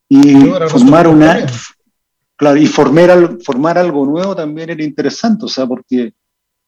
Y 0.10 0.36
formar 0.70 1.08
una... 1.08 1.46
Claro, 2.38 2.58
y 2.58 2.68
formar, 2.68 3.38
formar 3.42 3.78
algo 3.78 4.06
nuevo 4.06 4.36
también 4.36 4.70
era 4.70 4.84
interesante, 4.84 5.46
o 5.46 5.48
sea, 5.48 5.66
porque 5.66 6.14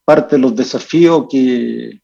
parte 0.06 0.38
de 0.38 0.42
los 0.42 0.56
desafíos 0.56 1.28
que 1.30 2.00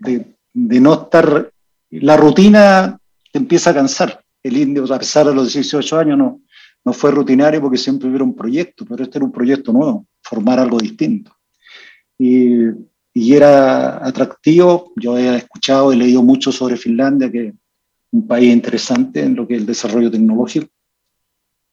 de, 0.00 0.34
de 0.52 0.80
no 0.80 0.94
estar, 0.94 1.52
la 1.90 2.16
rutina 2.16 2.97
te 3.32 3.38
empieza 3.38 3.70
a 3.70 3.74
cansar. 3.74 4.22
El 4.42 4.56
indio, 4.56 4.92
a 4.92 4.98
pesar 4.98 5.26
de 5.26 5.34
los 5.34 5.52
18 5.52 5.98
años, 5.98 6.18
no, 6.18 6.42
no 6.84 6.92
fue 6.92 7.10
rutinario 7.10 7.60
porque 7.60 7.76
siempre 7.76 8.08
hubiera 8.08 8.24
un 8.24 8.34
proyecto, 8.34 8.84
pero 8.84 9.02
este 9.02 9.18
era 9.18 9.24
un 9.24 9.32
proyecto 9.32 9.72
nuevo, 9.72 10.06
formar 10.22 10.58
algo 10.58 10.78
distinto. 10.78 11.36
Y, 12.16 12.68
y 13.12 13.34
era 13.34 14.04
atractivo, 14.06 14.92
yo 14.96 15.18
he 15.18 15.36
escuchado 15.36 15.92
y 15.92 15.96
leído 15.96 16.22
mucho 16.22 16.52
sobre 16.52 16.76
Finlandia, 16.76 17.30
que 17.30 17.48
es 17.48 17.54
un 18.12 18.26
país 18.26 18.52
interesante 18.52 19.20
en 19.20 19.34
lo 19.34 19.46
que 19.46 19.54
es 19.54 19.60
el 19.60 19.66
desarrollo 19.66 20.10
tecnológico. 20.10 20.68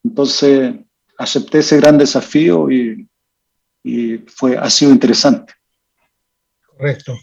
Entonces, 0.04 0.76
acepté 1.18 1.60
ese 1.60 1.78
gran 1.78 1.98
desafío 1.98 2.70
y, 2.70 3.08
y 3.84 4.18
fue, 4.28 4.58
ha 4.58 4.70
sido 4.70 4.92
interesante. 4.92 5.54
Correcto. 6.68 7.16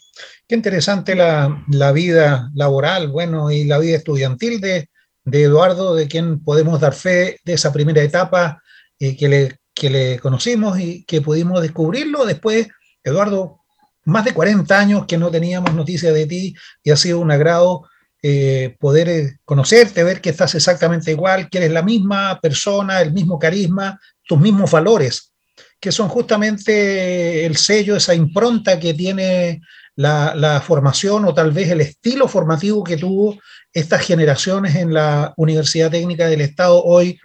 Qué 0.49 0.57
interesante 0.57 1.15
la, 1.15 1.93
vida 1.93 2.51
laboral, 2.55 3.09
bueno, 3.09 3.51
y 3.51 3.65
la 3.65 3.79
vida 3.79 3.97
estudiantil 3.97 4.61
de, 4.61 4.89
Eduardo, 5.25 5.95
de 5.95 6.09
quien 6.09 6.43
podemos 6.43 6.81
dar 6.81 6.95
fe 6.95 7.39
de 7.45 7.53
esa 7.53 7.73
primera 7.73 8.03
etapa 8.03 8.63
eh, 8.99 9.17
que, 9.17 9.59
le, 9.89 10.19
conocimos 10.19 10.79
y 10.79 11.05
que 11.05 11.23
pudimos 11.23 11.63
descubrirlo. 11.63 12.27
Después, 12.27 12.69
Eduardo, 13.03 13.61
más 14.05 14.25
de 14.25 14.35
40 14.35 14.79
años 14.79 15.07
que 15.07 15.17
no 15.17 15.31
teníamos 15.31 15.75
noticia 15.75 16.13
de 16.13 16.27
ti 16.27 16.55
y 16.83 16.91
ha 16.91 16.97
sido 16.97 17.21
un 17.21 17.31
agrado 17.31 17.89
eh, 18.25 18.77
poder 18.79 19.09
eh, 19.09 19.39
conocerte, 19.45 20.05
ver 20.05 20.21
que 20.21 20.31
estás 20.31 20.55
exactamente 20.55 21.13
igual, 21.13 21.49
que 21.49 21.59
eres 21.59 21.73
la 21.73 21.83
misma 21.83 22.39
persona, 22.41 23.01
el 23.01 23.13
mismo 23.13 23.39
carisma, 23.39 23.99
tus 24.25 24.39
mismos 24.39 24.71
valores, 24.71 25.33
que 25.81 25.91
son 25.91 26.09
justamente 26.09 27.47
el 27.47 27.57
sello, 27.57 27.97
esa 27.97 28.15
impronta 28.15 28.79
que 28.79 28.95
tiene 28.95 29.61
la, 30.03 30.63
formación 30.65 31.25
o 31.25 31.35
tal 31.35 31.53
vez 31.53 31.71
el 31.71 31.81
estilo 31.81 32.29
formativo 32.29 32.83
que 32.85 32.97
tuvo 32.97 33.39
estas 33.73 34.03
generaciones 34.03 34.75
en 34.77 34.93
la 34.93 35.33
Universidad 35.37 35.91
Técnica 35.91 36.27
del 36.27 36.41
Estado, 36.41 36.83
hoy 36.83 37.19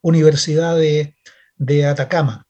Universidad 0.00 0.76
de, 0.76 1.14
de 1.56 1.86
Atacama. 1.86 2.44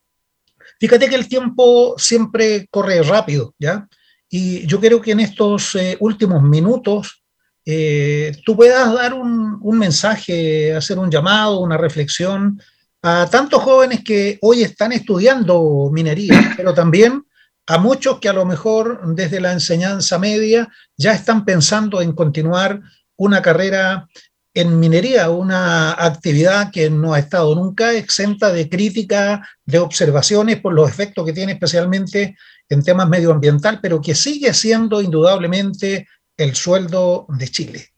Fíjate 0.80 1.08
que 1.08 1.14
el 1.14 1.28
tiempo 1.28 1.94
siempre 1.98 2.66
corre 2.70 3.02
rápido, 3.02 3.54
¿ya? 3.58 3.86
Y 4.28 4.66
yo 4.66 4.80
creo 4.80 5.00
que 5.00 5.12
en 5.12 5.20
estos 5.20 5.74
eh, 5.74 5.96
últimos 6.00 6.42
minutos 6.42 7.22
eh, 7.64 8.34
tú 8.44 8.56
puedas 8.56 8.92
dar 8.92 9.14
un, 9.14 9.78
mensaje, 9.78 10.74
hacer 10.74 10.98
un 10.98 11.10
llamado, 11.10 11.60
una 11.60 11.76
reflexión 11.76 12.60
a 13.02 13.28
tantos 13.30 13.62
jóvenes 13.62 14.02
que 14.02 14.38
hoy 14.40 14.62
están 14.62 14.92
estudiando 14.92 15.90
minería, 15.92 16.54
pero 16.56 16.72
también 16.72 17.24
a 17.72 17.78
muchos 17.78 18.18
que 18.18 18.28
a 18.28 18.34
lo 18.34 18.44
mejor 18.44 19.00
desde 19.14 19.40
la 19.40 19.50
enseñanza 19.50 20.18
media 20.18 20.68
ya 20.94 21.12
están 21.12 21.46
pensando 21.46 22.02
en 22.02 22.12
continuar 22.12 22.82
una 23.16 23.40
carrera 23.40 24.06
en 24.52 24.78
minería, 24.78 25.30
una 25.30 25.92
actividad 25.92 26.70
que 26.70 26.90
no 26.90 27.14
ha 27.14 27.18
estado 27.18 27.54
nunca 27.54 27.94
exenta 27.94 28.52
de 28.52 28.68
crítica, 28.68 29.48
de 29.64 29.78
observaciones 29.78 30.60
por 30.60 30.74
los 30.74 30.86
efectos 30.86 31.24
que 31.24 31.32
tiene 31.32 31.52
especialmente 31.52 32.36
en 32.68 32.82
temas 32.82 33.08
medioambiental, 33.08 33.80
pero 33.80 34.02
que 34.02 34.14
sigue 34.14 34.52
siendo 34.52 35.00
indudablemente 35.00 36.06
el 36.36 36.54
sueldo 36.54 37.24
de 37.30 37.48
Chile. 37.48 37.88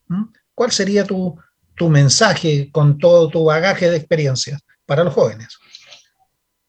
¿Cuál 0.55 0.71
sería 0.71 1.05
tu, 1.05 1.37
tu 1.75 1.89
mensaje 1.89 2.71
con 2.71 2.97
todo 2.97 3.29
tu 3.29 3.43
bagaje 3.43 3.91
de 3.91 3.97
experiencia 3.97 4.57
para 4.87 5.03
los 5.03 5.15
jóvenes? 5.15 5.59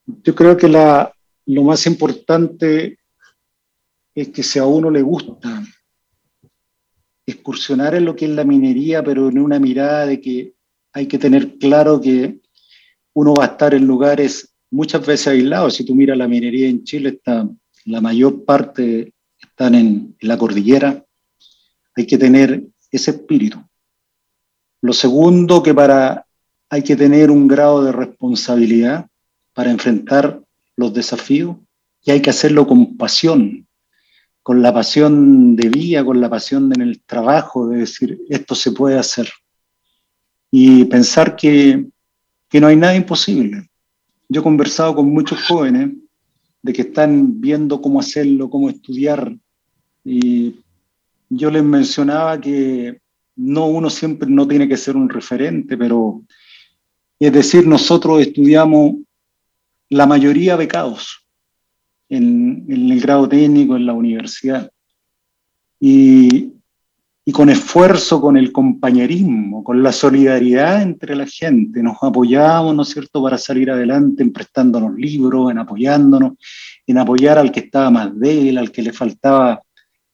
Yo 0.08 0.34
creo 0.34 0.58
que 0.58 0.68
la, 0.68 1.15
lo 1.46 1.64
más 1.64 1.86
importante 1.86 3.00
es 4.14 4.30
que 4.30 4.44
si 4.44 4.60
a 4.60 4.66
uno 4.66 4.90
le 4.90 5.02
gusta 5.02 5.64
excursionar 7.26 7.96
en 7.96 8.06
lo 8.06 8.16
que 8.16 8.26
es 8.26 8.32
la 8.32 8.44
minería, 8.44 9.04
pero 9.04 9.30
en 9.30 9.40
una 9.40 9.60
mirada 9.60 10.06
de 10.06 10.22
que 10.22 10.54
hay 10.94 11.08
que 11.08 11.18
tener 11.18 11.58
claro 11.58 12.00
que 12.00 12.40
uno 13.14 13.34
va 13.34 13.46
a 13.46 13.48
estar 13.48 13.74
en 13.74 13.86
lugares 13.86 14.54
muchas 14.72 15.06
veces 15.06 15.28
aislados. 15.28 15.76
Si 15.76 15.86
tú 15.86 15.96
miras 15.96 16.18
la 16.18 16.28
minería 16.28 16.68
en 16.68 16.84
Chile, 16.84 17.10
está, 17.10 17.48
la 17.86 18.02
mayor 18.02 18.46
parte 18.46 19.14
están 19.40 19.76
en, 19.76 20.16
en 20.20 20.28
la 20.28 20.38
cordillera, 20.38 21.04
hay 21.96 22.06
que 22.06 22.18
tener 22.18 22.64
ese 22.92 23.12
espíritu. 23.12 23.60
Lo 24.82 24.94
segundo, 24.94 25.64
que 25.64 25.74
para 25.74 26.26
hay 26.70 26.84
que 26.84 26.96
tener 26.96 27.32
un 27.32 27.48
grado 27.48 27.84
de 27.84 27.92
responsabilidad 27.92 29.08
para 29.54 29.72
enfrentar 29.72 30.45
los 30.78 30.94
desafíos 30.94 31.58
y 32.04 32.12
hay 32.12 32.22
que 32.22 32.30
hacerlo 32.30 32.68
con 32.68 32.98
pasión, 32.98 33.68
con 34.44 34.62
la 34.62 34.74
pasión 34.74 35.56
de 35.56 35.70
vida, 35.70 36.06
con 36.06 36.22
la 36.22 36.30
pasión 36.30 36.72
en 36.74 36.82
el 36.82 37.02
trabajo, 37.04 37.68
de 37.68 37.80
decir, 37.80 38.20
esto 38.30 38.54
se 38.54 38.72
puede 38.72 38.98
hacer. 39.00 39.28
Y 40.52 40.86
pensar 40.86 41.36
que, 41.36 41.88
que 42.48 42.62
no 42.62 42.68
hay 42.68 42.76
nada 42.76 42.96
imposible. 42.96 43.70
Yo 44.30 44.42
he 44.42 44.44
conversado 44.44 44.96
con 44.96 45.10
muchos 45.12 45.42
jóvenes 45.44 45.92
de 46.62 46.74
que 46.74 46.84
están 46.84 47.42
viendo 47.42 47.82
cómo 47.82 48.00
hacerlo, 48.00 48.50
cómo 48.50 48.70
estudiar, 48.70 49.36
y 50.04 50.56
yo 51.30 51.50
les 51.50 51.64
mencionaba 51.64 52.40
que 52.40 53.00
no 53.36 53.66
uno 53.66 53.90
siempre 53.90 54.30
no 54.30 54.48
tiene 54.48 54.68
que 54.68 54.78
ser 54.78 54.96
un 54.96 55.10
referente, 55.10 55.76
pero 55.76 56.22
es 57.20 57.34
decir, 57.34 57.66
nosotros 57.66 58.22
estudiamos 58.22 58.96
la 59.90 60.06
mayoría 60.06 60.56
becados 60.56 61.26
en, 62.10 62.66
en 62.68 62.92
el 62.92 63.02
grado 63.02 63.28
técnico 63.28 63.76
en 63.76 63.86
la 63.86 63.94
universidad 63.94 64.72
y, 65.80 66.54
y 67.28 67.32
con 67.32 67.50
esfuerzo, 67.50 68.22
con 68.22 68.38
el 68.38 68.52
compañerismo, 68.52 69.64
con 69.64 69.82
la 69.82 69.92
solidaridad 69.92 70.84
entre 70.84 71.16
la 71.16 71.26
gente, 71.26 71.82
nos 71.82 71.98
apoyábamos, 72.02 72.76
¿no 72.76 72.84
es 72.84 72.90
cierto?, 72.90 73.24
para 73.24 73.40
salir 73.40 73.72
adelante, 73.72 74.22
en 74.22 74.32
prestándonos 74.32 74.96
libros, 74.96 75.50
en 75.50 75.58
apoyándonos, 75.58 76.34
en 76.86 76.98
apoyar 77.00 77.40
al 77.40 77.52
que 77.52 77.62
estaba 77.62 77.90
más 77.90 78.18
débil, 78.20 78.60
al 78.60 78.72
que 78.72 78.84
le 78.84 78.94
faltaba 78.94 79.60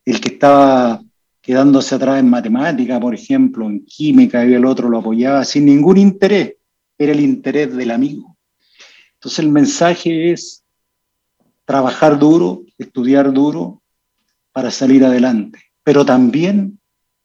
el 0.05 0.21
que 0.21 0.29
estaba 0.29 1.01
quedándose 1.41 1.95
atrás 1.95 2.19
en 2.19 2.29
matemática, 2.29 2.99
por 2.99 3.13
ejemplo, 3.13 3.65
en 3.65 3.83
química, 3.83 4.45
y 4.45 4.53
el 4.53 4.65
otro 4.65 4.87
lo 4.87 4.99
apoyaba 4.99 5.43
sin 5.43 5.65
ningún 5.65 5.97
interés, 5.97 6.55
era 6.97 7.11
el 7.11 7.19
interés 7.19 7.75
del 7.75 7.91
amigo. 7.91 8.30
Entonces 9.21 9.37
el 9.37 9.49
mensaje 9.49 10.31
es 10.31 10.63
trabajar 11.63 12.17
duro, 12.17 12.63
estudiar 12.79 13.31
duro 13.31 13.83
para 14.51 14.71
salir 14.71 15.05
adelante, 15.05 15.59
pero 15.83 16.03
también 16.03 16.79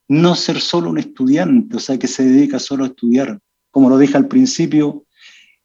no 0.06 0.34
ser 0.34 0.60
solo 0.60 0.90
un 0.90 0.98
estudiante, 0.98 1.78
o 1.78 1.80
sea, 1.80 1.98
que 1.98 2.06
se 2.06 2.22
dedica 2.22 2.58
solo 2.58 2.84
a 2.84 2.88
estudiar. 2.88 3.40
Como 3.70 3.88
lo 3.88 3.96
dije 3.96 4.18
al 4.18 4.28
principio, 4.28 5.06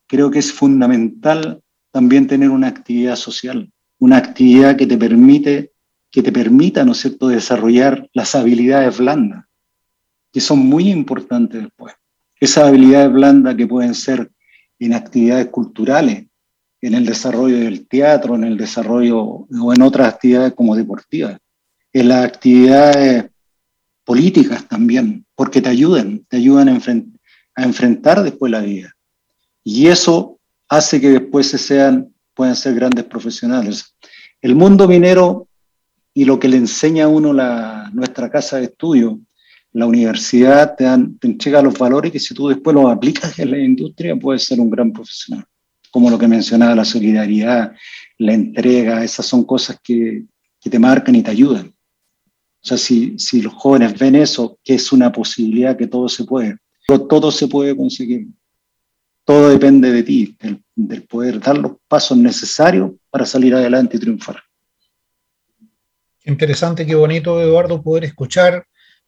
creo 0.07 0.31
que 0.31 0.39
es 0.39 0.53
fundamental 0.53 1.61
también 1.91 2.27
tener 2.27 2.49
una 2.49 2.69
actividad 2.69 3.17
social, 3.17 3.69
una 3.99 4.15
actividad 4.15 4.77
que 4.77 4.87
te 4.87 4.97
permite 4.97 5.73
que 6.09 6.23
te 6.23 6.31
permita, 6.31 6.85
¿no 6.85 6.93
es 6.93 6.99
cierto?, 6.99 7.27
desarrollar 7.27 8.09
las 8.13 8.35
habilidades 8.35 8.97
blandas, 8.97 9.45
que 10.31 10.39
son 10.39 10.59
muy 10.59 10.89
importantes 10.89 11.61
después. 11.61 11.93
Esas 12.39 12.69
habilidades 12.69 13.11
blandas 13.11 13.55
que 13.55 13.67
pueden 13.67 13.95
ser 13.95 14.31
en 14.85 14.93
actividades 14.93 15.47
culturales, 15.47 16.25
en 16.81 16.95
el 16.95 17.05
desarrollo 17.05 17.57
del 17.57 17.87
teatro, 17.87 18.35
en 18.35 18.43
el 18.43 18.57
desarrollo 18.57 19.21
o 19.21 19.73
en 19.73 19.81
otras 19.81 20.15
actividades 20.15 20.53
como 20.53 20.75
deportivas, 20.75 21.37
en 21.93 22.07
las 22.07 22.25
actividades 22.25 23.25
políticas 24.03 24.67
también, 24.67 25.25
porque 25.35 25.61
te 25.61 25.69
ayudan, 25.69 26.25
te 26.27 26.37
ayudan 26.37 26.69
a, 26.69 26.79
a 27.55 27.63
enfrentar 27.63 28.23
después 28.23 28.51
la 28.51 28.61
vida. 28.61 28.95
Y 29.63 29.87
eso 29.87 30.39
hace 30.67 30.99
que 30.99 31.09
después 31.09 31.47
se 31.47 31.59
sean, 31.59 32.11
puedan 32.33 32.55
ser 32.55 32.73
grandes 32.73 33.05
profesionales. 33.05 33.95
El 34.41 34.55
mundo 34.55 34.87
minero 34.87 35.47
y 36.13 36.25
lo 36.25 36.39
que 36.39 36.47
le 36.47 36.57
enseña 36.57 37.05
a 37.05 37.07
uno 37.07 37.33
la, 37.33 37.89
nuestra 37.93 38.31
casa 38.31 38.57
de 38.57 38.65
estudio, 38.65 39.19
la 39.73 39.85
universidad 39.85 40.75
te, 40.75 40.83
dan, 40.83 41.17
te 41.17 41.27
entrega 41.27 41.61
los 41.61 41.77
valores 41.77 42.11
que 42.11 42.19
si 42.19 42.33
tú 42.33 42.49
después 42.49 42.73
los 42.73 42.91
aplicas 42.91 43.37
en 43.39 43.51
la 43.51 43.59
industria 43.59 44.15
puedes 44.15 44.43
ser 44.43 44.59
un 44.59 44.69
gran 44.69 44.91
profesional. 44.91 45.45
Como 45.89 46.09
lo 46.09 46.17
que 46.17 46.27
mencionaba, 46.27 46.75
la 46.75 46.85
solidaridad, 46.85 47.73
la 48.17 48.33
entrega, 48.33 49.03
esas 49.03 49.25
son 49.25 49.43
cosas 49.43 49.79
que, 49.83 50.25
que 50.59 50.69
te 50.69 50.79
marcan 50.79 51.15
y 51.15 51.23
te 51.23 51.31
ayudan. 51.31 51.73
O 52.63 52.67
sea, 52.67 52.77
si, 52.77 53.17
si 53.17 53.41
los 53.41 53.53
jóvenes 53.53 53.97
ven 53.97 54.15
eso, 54.15 54.59
que 54.63 54.75
es 54.75 54.91
una 54.91 55.11
posibilidad 55.11 55.75
que 55.75 55.87
todo 55.87 56.07
se 56.07 56.23
puede, 56.23 56.57
todo 56.85 57.31
se 57.31 57.47
puede 57.47 57.75
conseguir. 57.75 58.27
todo 59.25 59.49
depende 59.49 59.91
de 59.91 60.03
ti, 60.03 60.37
del, 60.75 61.03
poder 61.03 61.39
dar 61.39 61.57
los 61.57 61.73
pasos 61.87 62.17
necesarios 62.17 62.91
para 63.09 63.25
salir 63.25 63.55
adelante 63.55 63.97
y 63.97 63.99
triunfar. 63.99 64.43
Interesante, 66.25 66.85
qué 66.85 66.93
bonito, 66.93 67.41
Eduardo, 67.41 67.81
poder 67.81 68.03
escuchar 68.03 68.65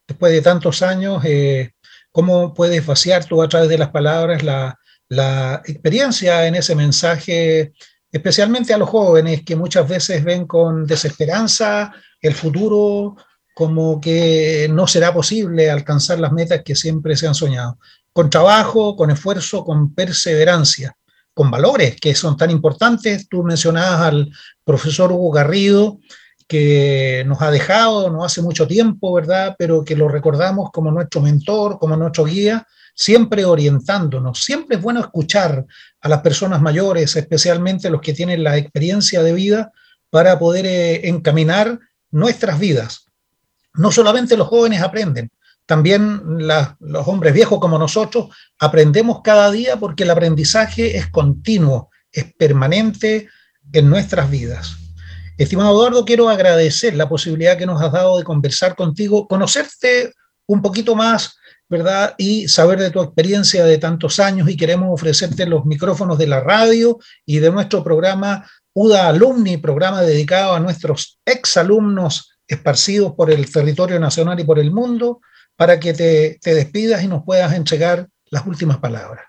después 0.08 0.32
de 0.32 0.42
tantos 0.42 0.82
años 0.82 1.24
eh, 1.26 1.74
cómo 2.12 2.54
puedes 2.54 2.86
vaciar 2.86 3.26
tú 3.26 3.42
a 3.42 3.50
través 3.50 3.70
de 3.70 3.78
las 3.78 3.89
palabras 3.89 4.44
la, 4.44 4.78
la 5.10 5.62
experiencia 5.66 6.48
en 6.48 6.56
ese 6.56 6.76
mensaje, 6.76 7.74
especialmente 8.12 8.74
a 8.74 8.78
los 8.78 8.89
jóvenes 8.89 9.44
que 9.44 9.56
muchas 9.56 9.88
veces 9.88 10.24
ven 10.24 10.46
con 10.46 10.86
desesperanza 10.86 11.92
el 12.22 12.34
futuro 12.34 13.16
como 13.54 14.02
que 14.02 14.68
no 14.72 14.88
será 14.88 15.13
posible 15.13 15.70
alcanzar 15.70 16.20
las 16.20 16.32
metas 16.32 16.62
que 16.63 16.76
siempre 16.76 17.16
se 17.16 17.28
han 17.28 17.36
soñado. 17.36 17.78
Con 18.12 18.30
trabajo, 18.30 18.96
con 18.96 19.12
esfuerzo, 19.12 19.63
con 19.63 19.94
perseverancia, 19.94 20.96
con 21.34 21.52
valores 21.52 21.96
que 22.00 22.16
son 22.16 22.36
tan 22.38 22.50
importantes. 22.52 23.28
Tú 23.30 23.44
mencionabas 23.44 24.02
al 24.02 24.32
profesor 24.63 25.12
Hugo 25.12 25.32
Garrido, 25.32 26.00
que 26.54 27.24
nos 27.26 27.42
ha 27.42 27.50
dejado 27.50 28.12
no 28.12 28.24
hace 28.24 28.39
mucho 28.39 28.68
tiempo, 28.68 29.12
¿verdad? 29.12 29.56
Pero 29.58 29.84
que 29.84 29.96
lo 29.96 30.08
recordamos 30.08 30.70
como 30.70 30.92
nuestro 30.92 31.20
mentor, 31.20 31.80
como 31.80 31.98
nuestro 31.98 32.26
guía, 32.26 32.68
siempre 32.94 33.44
orientándonos. 33.44 34.44
Siempre 34.44 34.78
es 34.78 34.84
bueno 34.84 35.00
escuchar 35.00 35.66
a 36.00 36.08
las 36.08 36.22
personas 36.22 36.62
mayores, 36.62 37.16
especialmente 37.16 37.89
los 37.89 38.02
que 38.02 38.13
tienen 38.13 38.44
la 38.44 38.56
experiencia 38.56 39.24
de 39.24 39.34
vida, 39.34 39.72
para 40.12 40.38
poder 40.38 40.68
eh, 40.68 41.10
encaminar 41.10 41.80
nuestras 42.12 42.60
vidas. 42.60 43.08
No 43.74 43.92
solamente 43.92 44.38
los 44.38 44.48
jóvenes 44.48 44.84
aprenden, 44.84 45.32
también 45.66 46.22
los 46.38 47.08
hombres 47.08 47.34
viejos 47.34 47.60
como 47.60 47.80
nosotros 47.80 48.28
aprendemos 48.60 49.22
cada 49.24 49.50
día 49.50 49.78
porque 49.78 50.04
el 50.04 50.12
aprendizaje 50.12 50.98
es 50.98 51.08
continuo, 51.08 51.89
es 52.12 52.32
permanente 52.36 53.28
en 53.72 53.89
nuestras 53.89 54.30
vidas. 54.30 54.83
Estimado 55.38 55.72
Eduardo, 55.72 56.06
quiero 56.06 56.30
agradecer 56.30 56.96
la 56.96 57.10
posibilidad 57.10 57.58
que 57.58 57.65
nos 57.65 57.82
has 57.82 57.91
dado 57.91 58.17
de 58.17 58.24
conversar 58.24 58.76
contigo, 58.76 59.28
conocerte 59.28 60.13
un 60.46 60.62
poquito 60.62 60.96
más, 60.96 61.36
¿verdad? 61.67 62.13
Y 62.17 62.48
saber 62.48 62.80
de 62.80 62.91
tu 62.91 63.02
experiencia 63.02 63.65
de 63.65 63.78
tantos 63.80 64.19
años 64.19 64.48
y 64.50 64.58
queremos 64.58 64.89
ofrecerte 64.91 65.46
los 65.46 65.65
micrófonos 65.65 66.17
de 66.17 66.28
la 66.28 66.41
radio 66.41 67.00
y 67.26 67.39
de 67.39 67.52
nuestro 67.52 67.84
programa 67.84 68.48
UDA 68.74 69.08
Alumni, 69.08 69.58
programa 69.58 70.02
dedicado 70.02 70.54
a 70.54 70.60
nuestros 70.60 71.19
exalumnos 71.26 72.38
esparcidos 72.48 73.13
por 73.13 73.32
el 73.32 73.52
territorio 73.52 74.00
nacional 74.00 74.39
y 74.39 74.43
por 74.43 74.60
el 74.60 74.72
mundo, 74.72 75.22
para 75.56 75.80
que 75.80 75.93
te, 75.93 76.39
despidas 76.43 77.04
y 77.04 77.08
nos 77.08 77.24
puedas 77.24 77.54
entregar 77.54 78.08
las 78.30 78.46
últimas 78.46 78.78
palabras. 78.78 79.26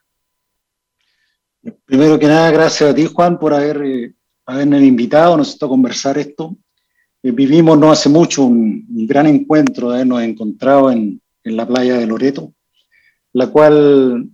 Primero 1.84 2.18
que 2.18 2.26
nada, 2.26 2.50
gracias 2.50 2.90
a 2.90 2.94
ti, 2.94 3.06
Juan, 3.06 3.38
por 3.38 3.54
haber, 3.54 4.12
haberme 4.46 4.84
invitado, 4.84 5.36
nos 5.36 5.60
a 5.62 5.68
conversar 5.68 6.18
esto. 6.18 6.56
Eh, 7.22 7.30
vivimos 7.30 7.78
no 7.78 7.90
hace 7.90 8.08
mucho 8.08 8.44
un, 8.44 8.84
gran 9.06 9.26
encuentro 9.26 9.88
de 9.88 9.96
habernos 9.96 10.22
encontrado 10.22 10.90
en, 10.90 11.20
en 11.42 11.56
la 11.56 11.66
playa 11.66 11.98
de 11.98 12.06
Loreto, 12.06 12.52
la 13.32 13.48
cual 13.48 14.28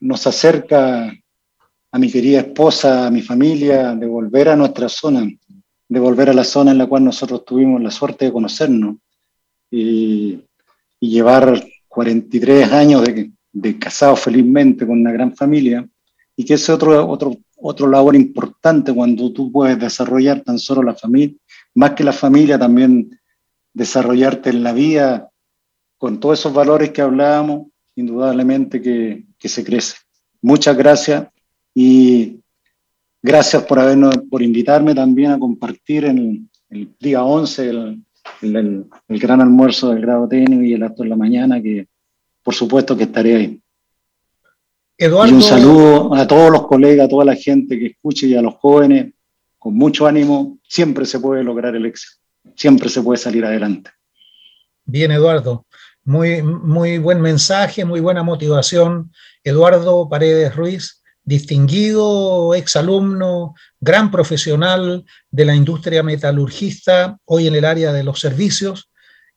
nos 0.00 0.26
acerca 0.26 1.12
a 1.90 1.98
mi 1.98 2.10
querida 2.10 2.40
esposa, 2.40 3.06
a 3.06 3.10
mi 3.10 3.22
familia, 3.22 3.94
de 3.94 4.06
volver 4.06 4.48
a 4.48 4.56
nuestra 4.56 4.88
zona, 4.88 5.26
de 5.88 6.00
volver 6.00 6.30
a 6.30 6.34
la 6.34 6.44
zona 6.44 6.72
en 6.72 6.78
la 6.78 6.86
cual 6.86 7.04
nosotros 7.04 7.44
tuvimos 7.44 7.80
la 7.80 7.90
suerte 7.90 8.26
de 8.26 8.32
conocernos 8.32 8.96
y, 9.70 10.40
llevar 11.00 11.62
43 11.86 12.72
años 12.72 13.04
de, 13.04 13.30
de 13.52 13.78
casado 13.78 14.16
felizmente 14.16 14.86
con 14.86 14.98
una 14.98 15.12
gran 15.12 15.36
familia 15.36 15.86
y 16.34 16.46
que 16.46 16.54
es 16.54 16.68
otro, 16.70 17.06
otro, 17.06 17.36
otro 17.66 17.88
labor 17.88 18.14
importante 18.14 18.92
cuando 18.92 19.32
tú 19.32 19.50
puedes 19.50 19.78
desarrollar 19.78 20.42
tan 20.42 20.58
solo 20.58 20.82
la 20.82 20.94
familia, 20.94 21.36
más 21.74 21.92
que 21.92 22.04
la 22.04 22.12
familia, 22.12 22.58
también 22.58 23.18
desarrollarte 23.72 24.50
en 24.50 24.62
la 24.62 24.72
vida 24.72 25.30
con 25.96 26.20
todos 26.20 26.38
esos 26.38 26.52
valores 26.52 26.90
que 26.90 27.02
hablábamos, 27.02 27.68
indudablemente 27.96 28.82
que, 28.82 29.24
que 29.38 29.48
se 29.48 29.64
crece. 29.64 29.96
Muchas 30.42 30.76
gracias 30.76 31.28
y 31.74 32.40
Gracias 33.26 33.62
por, 33.62 33.78
habernos, 33.78 34.18
por 34.30 34.42
invitarme 34.42 34.94
también 34.94 35.30
a 35.30 35.38
compartir 35.38 36.04
en 36.04 36.50
el, 36.68 36.90
día 37.00 37.24
11 37.24 37.70
el, 37.70 38.04
el, 38.42 38.86
gran 39.08 39.40
almuerzo 39.40 39.88
del 39.88 40.02
grado 40.02 40.28
técnico 40.28 40.62
y 40.62 40.74
el 40.74 40.82
acto 40.82 41.04
de 41.04 41.08
la 41.08 41.16
mañana, 41.16 41.62
que 41.62 41.88
por 42.42 42.52
supuesto 42.52 42.94
que 42.94 43.04
estaré 43.04 43.34
ahí. 43.34 43.62
Eduardo... 44.96 45.32
Y 45.32 45.34
un 45.36 45.42
saludo 45.42 46.14
a 46.14 46.26
todos 46.26 46.50
los 46.50 46.66
colegas, 46.66 47.06
a 47.06 47.08
toda 47.08 47.24
la 47.24 47.34
gente 47.34 47.78
que 47.78 47.86
escuche 47.86 48.26
y 48.26 48.34
a 48.34 48.42
los 48.42 48.54
jóvenes, 48.54 49.12
con 49.58 49.74
mucho 49.74 50.06
ánimo, 50.06 50.58
siempre 50.68 51.06
se 51.06 51.20
puede 51.20 51.42
lograr 51.42 51.74
el 51.74 51.86
éxito, 51.86 52.20
siempre 52.54 52.88
se 52.88 53.02
puede 53.02 53.18
salir 53.18 53.44
adelante. 53.44 53.90
Bien, 54.84 55.10
Eduardo. 55.10 55.66
Muy, 56.04 56.42
muy 56.42 56.98
buen 56.98 57.20
mensaje, 57.20 57.84
muy 57.84 58.00
buena 58.00 58.22
motivación. 58.22 59.10
Eduardo 59.42 60.06
Paredes 60.08 60.54
Ruiz, 60.54 61.02
distinguido 61.24 62.54
exalumno, 62.54 63.54
gran 63.80 64.10
profesional 64.10 65.04
de 65.30 65.44
la 65.46 65.54
industria 65.54 66.02
metalurgista, 66.02 67.18
hoy 67.24 67.46
en 67.46 67.54
el 67.54 67.64
área 67.64 67.92
de 67.92 68.04
los 68.04 68.20
servicios, 68.20 68.90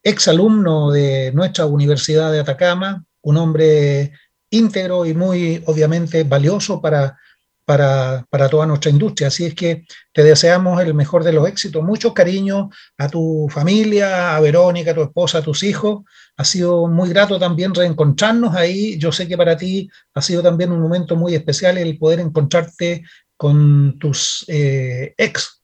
exalumno 0.03 0.91
de 0.91 1.31
nuestra 1.33 1.65
Universidad 1.65 2.31
de 2.31 2.39
Atacama, 2.39 3.05
un 3.21 3.37
hombre 3.37 4.11
íntegro 4.49 5.05
y 5.05 5.13
muy 5.13 5.61
obviamente 5.65 6.23
valioso 6.23 6.81
para, 6.81 7.17
para, 7.65 8.25
para, 8.29 8.49
toda 8.49 8.65
nuestra 8.65 8.91
industria. 8.91 9.27
Así 9.27 9.45
es 9.45 9.53
que 9.53 9.85
te 10.13 10.23
deseamos 10.23 10.81
el 10.81 10.93
mejor 10.93 11.23
de 11.23 11.33
los 11.33 11.47
éxitos. 11.47 11.83
Mucho 11.83 12.13
cariño 12.13 12.69
a 12.97 13.09
tu 13.09 13.47
familia, 13.49 14.35
a 14.35 14.39
Verónica, 14.39 14.91
a 14.91 14.95
tu 14.95 15.03
esposa, 15.03 15.39
a 15.39 15.43
tus 15.43 15.63
hijos. 15.63 16.03
Ha 16.37 16.45
sido 16.45 16.87
muy 16.87 17.09
grato 17.09 17.37
también 17.37 17.73
reencontrarnos 17.73 18.55
ahí. 18.55 18.97
Yo 18.97 19.11
sé 19.11 19.27
que 19.27 19.37
para 19.37 19.57
ti 19.57 19.89
ha 20.13 20.21
sido 20.21 20.41
también 20.41 20.71
un 20.71 20.79
momento 20.79 21.15
muy 21.15 21.35
especial 21.35 21.77
el 21.77 21.97
poder 21.97 22.19
encontrarte 22.19 23.03
con 23.35 23.99
tus 23.99 24.45
eh, 24.47 25.13
ex 25.17 25.61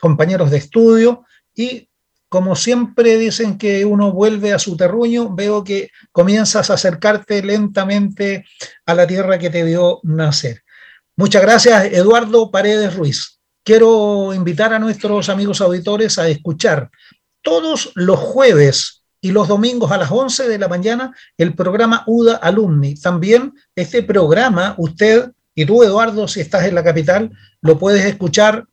compañeros 0.00 0.50
de 0.50 0.58
estudio 0.58 1.24
y 1.54 1.88
como 2.36 2.54
siempre 2.54 3.16
dicen 3.16 3.56
que 3.56 3.86
uno 3.86 4.12
vuelve 4.12 4.52
a 4.52 4.58
su 4.58 4.76
terruño, 4.76 5.34
veo 5.34 5.64
que 5.64 5.90
comienzas 6.12 6.68
a 6.68 6.74
acercarte 6.74 7.42
lentamente 7.42 8.44
a 8.84 8.92
la 8.92 9.06
tierra 9.06 9.38
que 9.38 9.48
te 9.48 9.64
dio 9.64 10.00
nacer. 10.02 10.62
Muchas 11.16 11.40
gracias, 11.40 11.86
Eduardo 11.94 12.50
Paredes 12.50 12.94
Ruiz. 12.94 13.40
Quiero 13.64 14.34
invitar 14.34 14.74
a 14.74 14.78
nuestros 14.78 15.30
amigos 15.30 15.62
auditores 15.62 16.18
a 16.18 16.28
escuchar 16.28 16.90
todos 17.40 17.90
los 17.94 18.18
jueves 18.18 19.02
y 19.22 19.30
los 19.30 19.48
domingos 19.48 19.90
a 19.90 19.96
las 19.96 20.10
11 20.10 20.46
de 20.46 20.58
la 20.58 20.68
mañana 20.68 21.16
el 21.38 21.54
programa 21.54 22.04
UDA 22.06 22.36
Alumni. 22.36 22.96
También 22.96 23.54
este 23.74 24.02
programa, 24.02 24.74
usted 24.76 25.30
y 25.54 25.64
tú, 25.64 25.82
Eduardo, 25.82 26.28
si 26.28 26.42
estás 26.42 26.66
en 26.66 26.74
la 26.74 26.84
capital, 26.84 27.30
lo 27.62 27.78
puedes 27.78 28.04
escuchar 28.04 28.66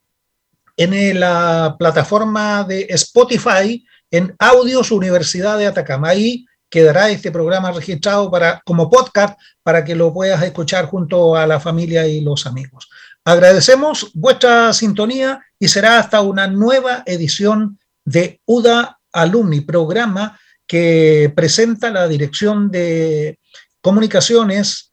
en 0.77 1.19
la 1.19 1.75
plataforma 1.77 2.63
de 2.63 2.87
Spotify 2.89 3.85
en 4.11 4.35
Audios 4.39 4.91
Universidad 4.91 5.57
de 5.57 5.67
Atacama. 5.67 6.09
Ahí 6.09 6.45
quedará 6.69 7.09
este 7.09 7.31
programa 7.31 7.71
registrado 7.71 8.31
para, 8.31 8.61
como 8.65 8.89
podcast 8.89 9.39
para 9.61 9.83
que 9.85 9.95
lo 9.95 10.11
puedas 10.13 10.41
escuchar 10.41 10.85
junto 10.85 11.35
a 11.35 11.45
la 11.45 11.59
familia 11.59 12.07
y 12.07 12.21
los 12.21 12.47
amigos. 12.47 12.89
Agradecemos 13.25 14.11
vuestra 14.13 14.73
sintonía 14.73 15.41
y 15.59 15.67
será 15.67 15.99
hasta 15.99 16.21
una 16.21 16.47
nueva 16.47 17.03
edición 17.05 17.79
de 18.03 18.41
UDA 18.45 18.99
Alumni, 19.11 19.61
programa 19.61 20.39
que 20.65 21.31
presenta 21.35 21.91
la 21.91 22.07
Dirección 22.07 22.71
de 22.71 23.39
Comunicaciones 23.81 24.91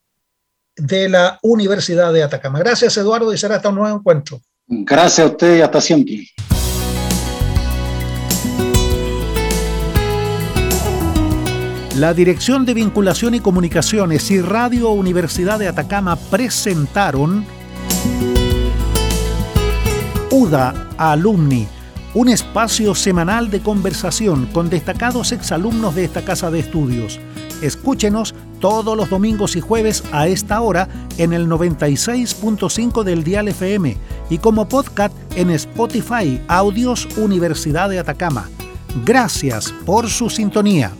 de 0.75 1.09
la 1.09 1.39
Universidad 1.41 2.13
de 2.13 2.23
Atacama. 2.23 2.59
Gracias, 2.59 2.95
Eduardo, 2.97 3.33
y 3.33 3.37
será 3.37 3.55
hasta 3.55 3.69
un 3.69 3.75
nuevo 3.75 3.97
encuentro. 3.97 4.41
Gracias 4.73 5.19
a 5.19 5.31
usted 5.31 5.57
y 5.57 5.61
hasta 5.61 5.81
siempre. 5.81 6.27
La 11.97 12.13
Dirección 12.13 12.65
de 12.65 12.73
Vinculación 12.73 13.35
y 13.35 13.41
Comunicaciones 13.41 14.31
y 14.31 14.39
Radio 14.39 14.91
Universidad 14.91 15.59
de 15.59 15.67
Atacama 15.67 16.15
presentaron 16.15 17.45
UDA 20.31 20.87
Alumni 20.97 21.67
un 22.13 22.29
espacio 22.29 22.95
semanal 22.95 23.49
de 23.49 23.61
conversación 23.61 24.45
con 24.47 24.69
destacados 24.69 25.33
exalumnos 25.33 25.95
de 25.95 26.05
esta 26.05 26.23
casa 26.23 26.49
de 26.49 26.59
estudios. 26.59 27.19
Escúchenos 27.61 28.35
todos 28.61 28.95
los 28.95 29.09
domingos 29.09 29.57
y 29.57 29.59
jueves 29.59 30.03
a 30.13 30.27
esta 30.27 30.61
hora 30.61 30.87
en 31.17 31.33
el 31.33 31.49
96.5 31.49 33.03
del 33.03 33.25
Dial 33.25 33.49
FM 33.49 33.97
y 34.29 34.37
como 34.37 34.69
podcast 34.69 35.13
en 35.35 35.49
Spotify 35.49 36.39
Audios 36.47 37.07
Universidad 37.17 37.89
de 37.89 37.99
Atacama. 37.99 38.49
Gracias 39.05 39.73
por 39.85 40.09
su 40.09 40.29
sintonía. 40.29 40.91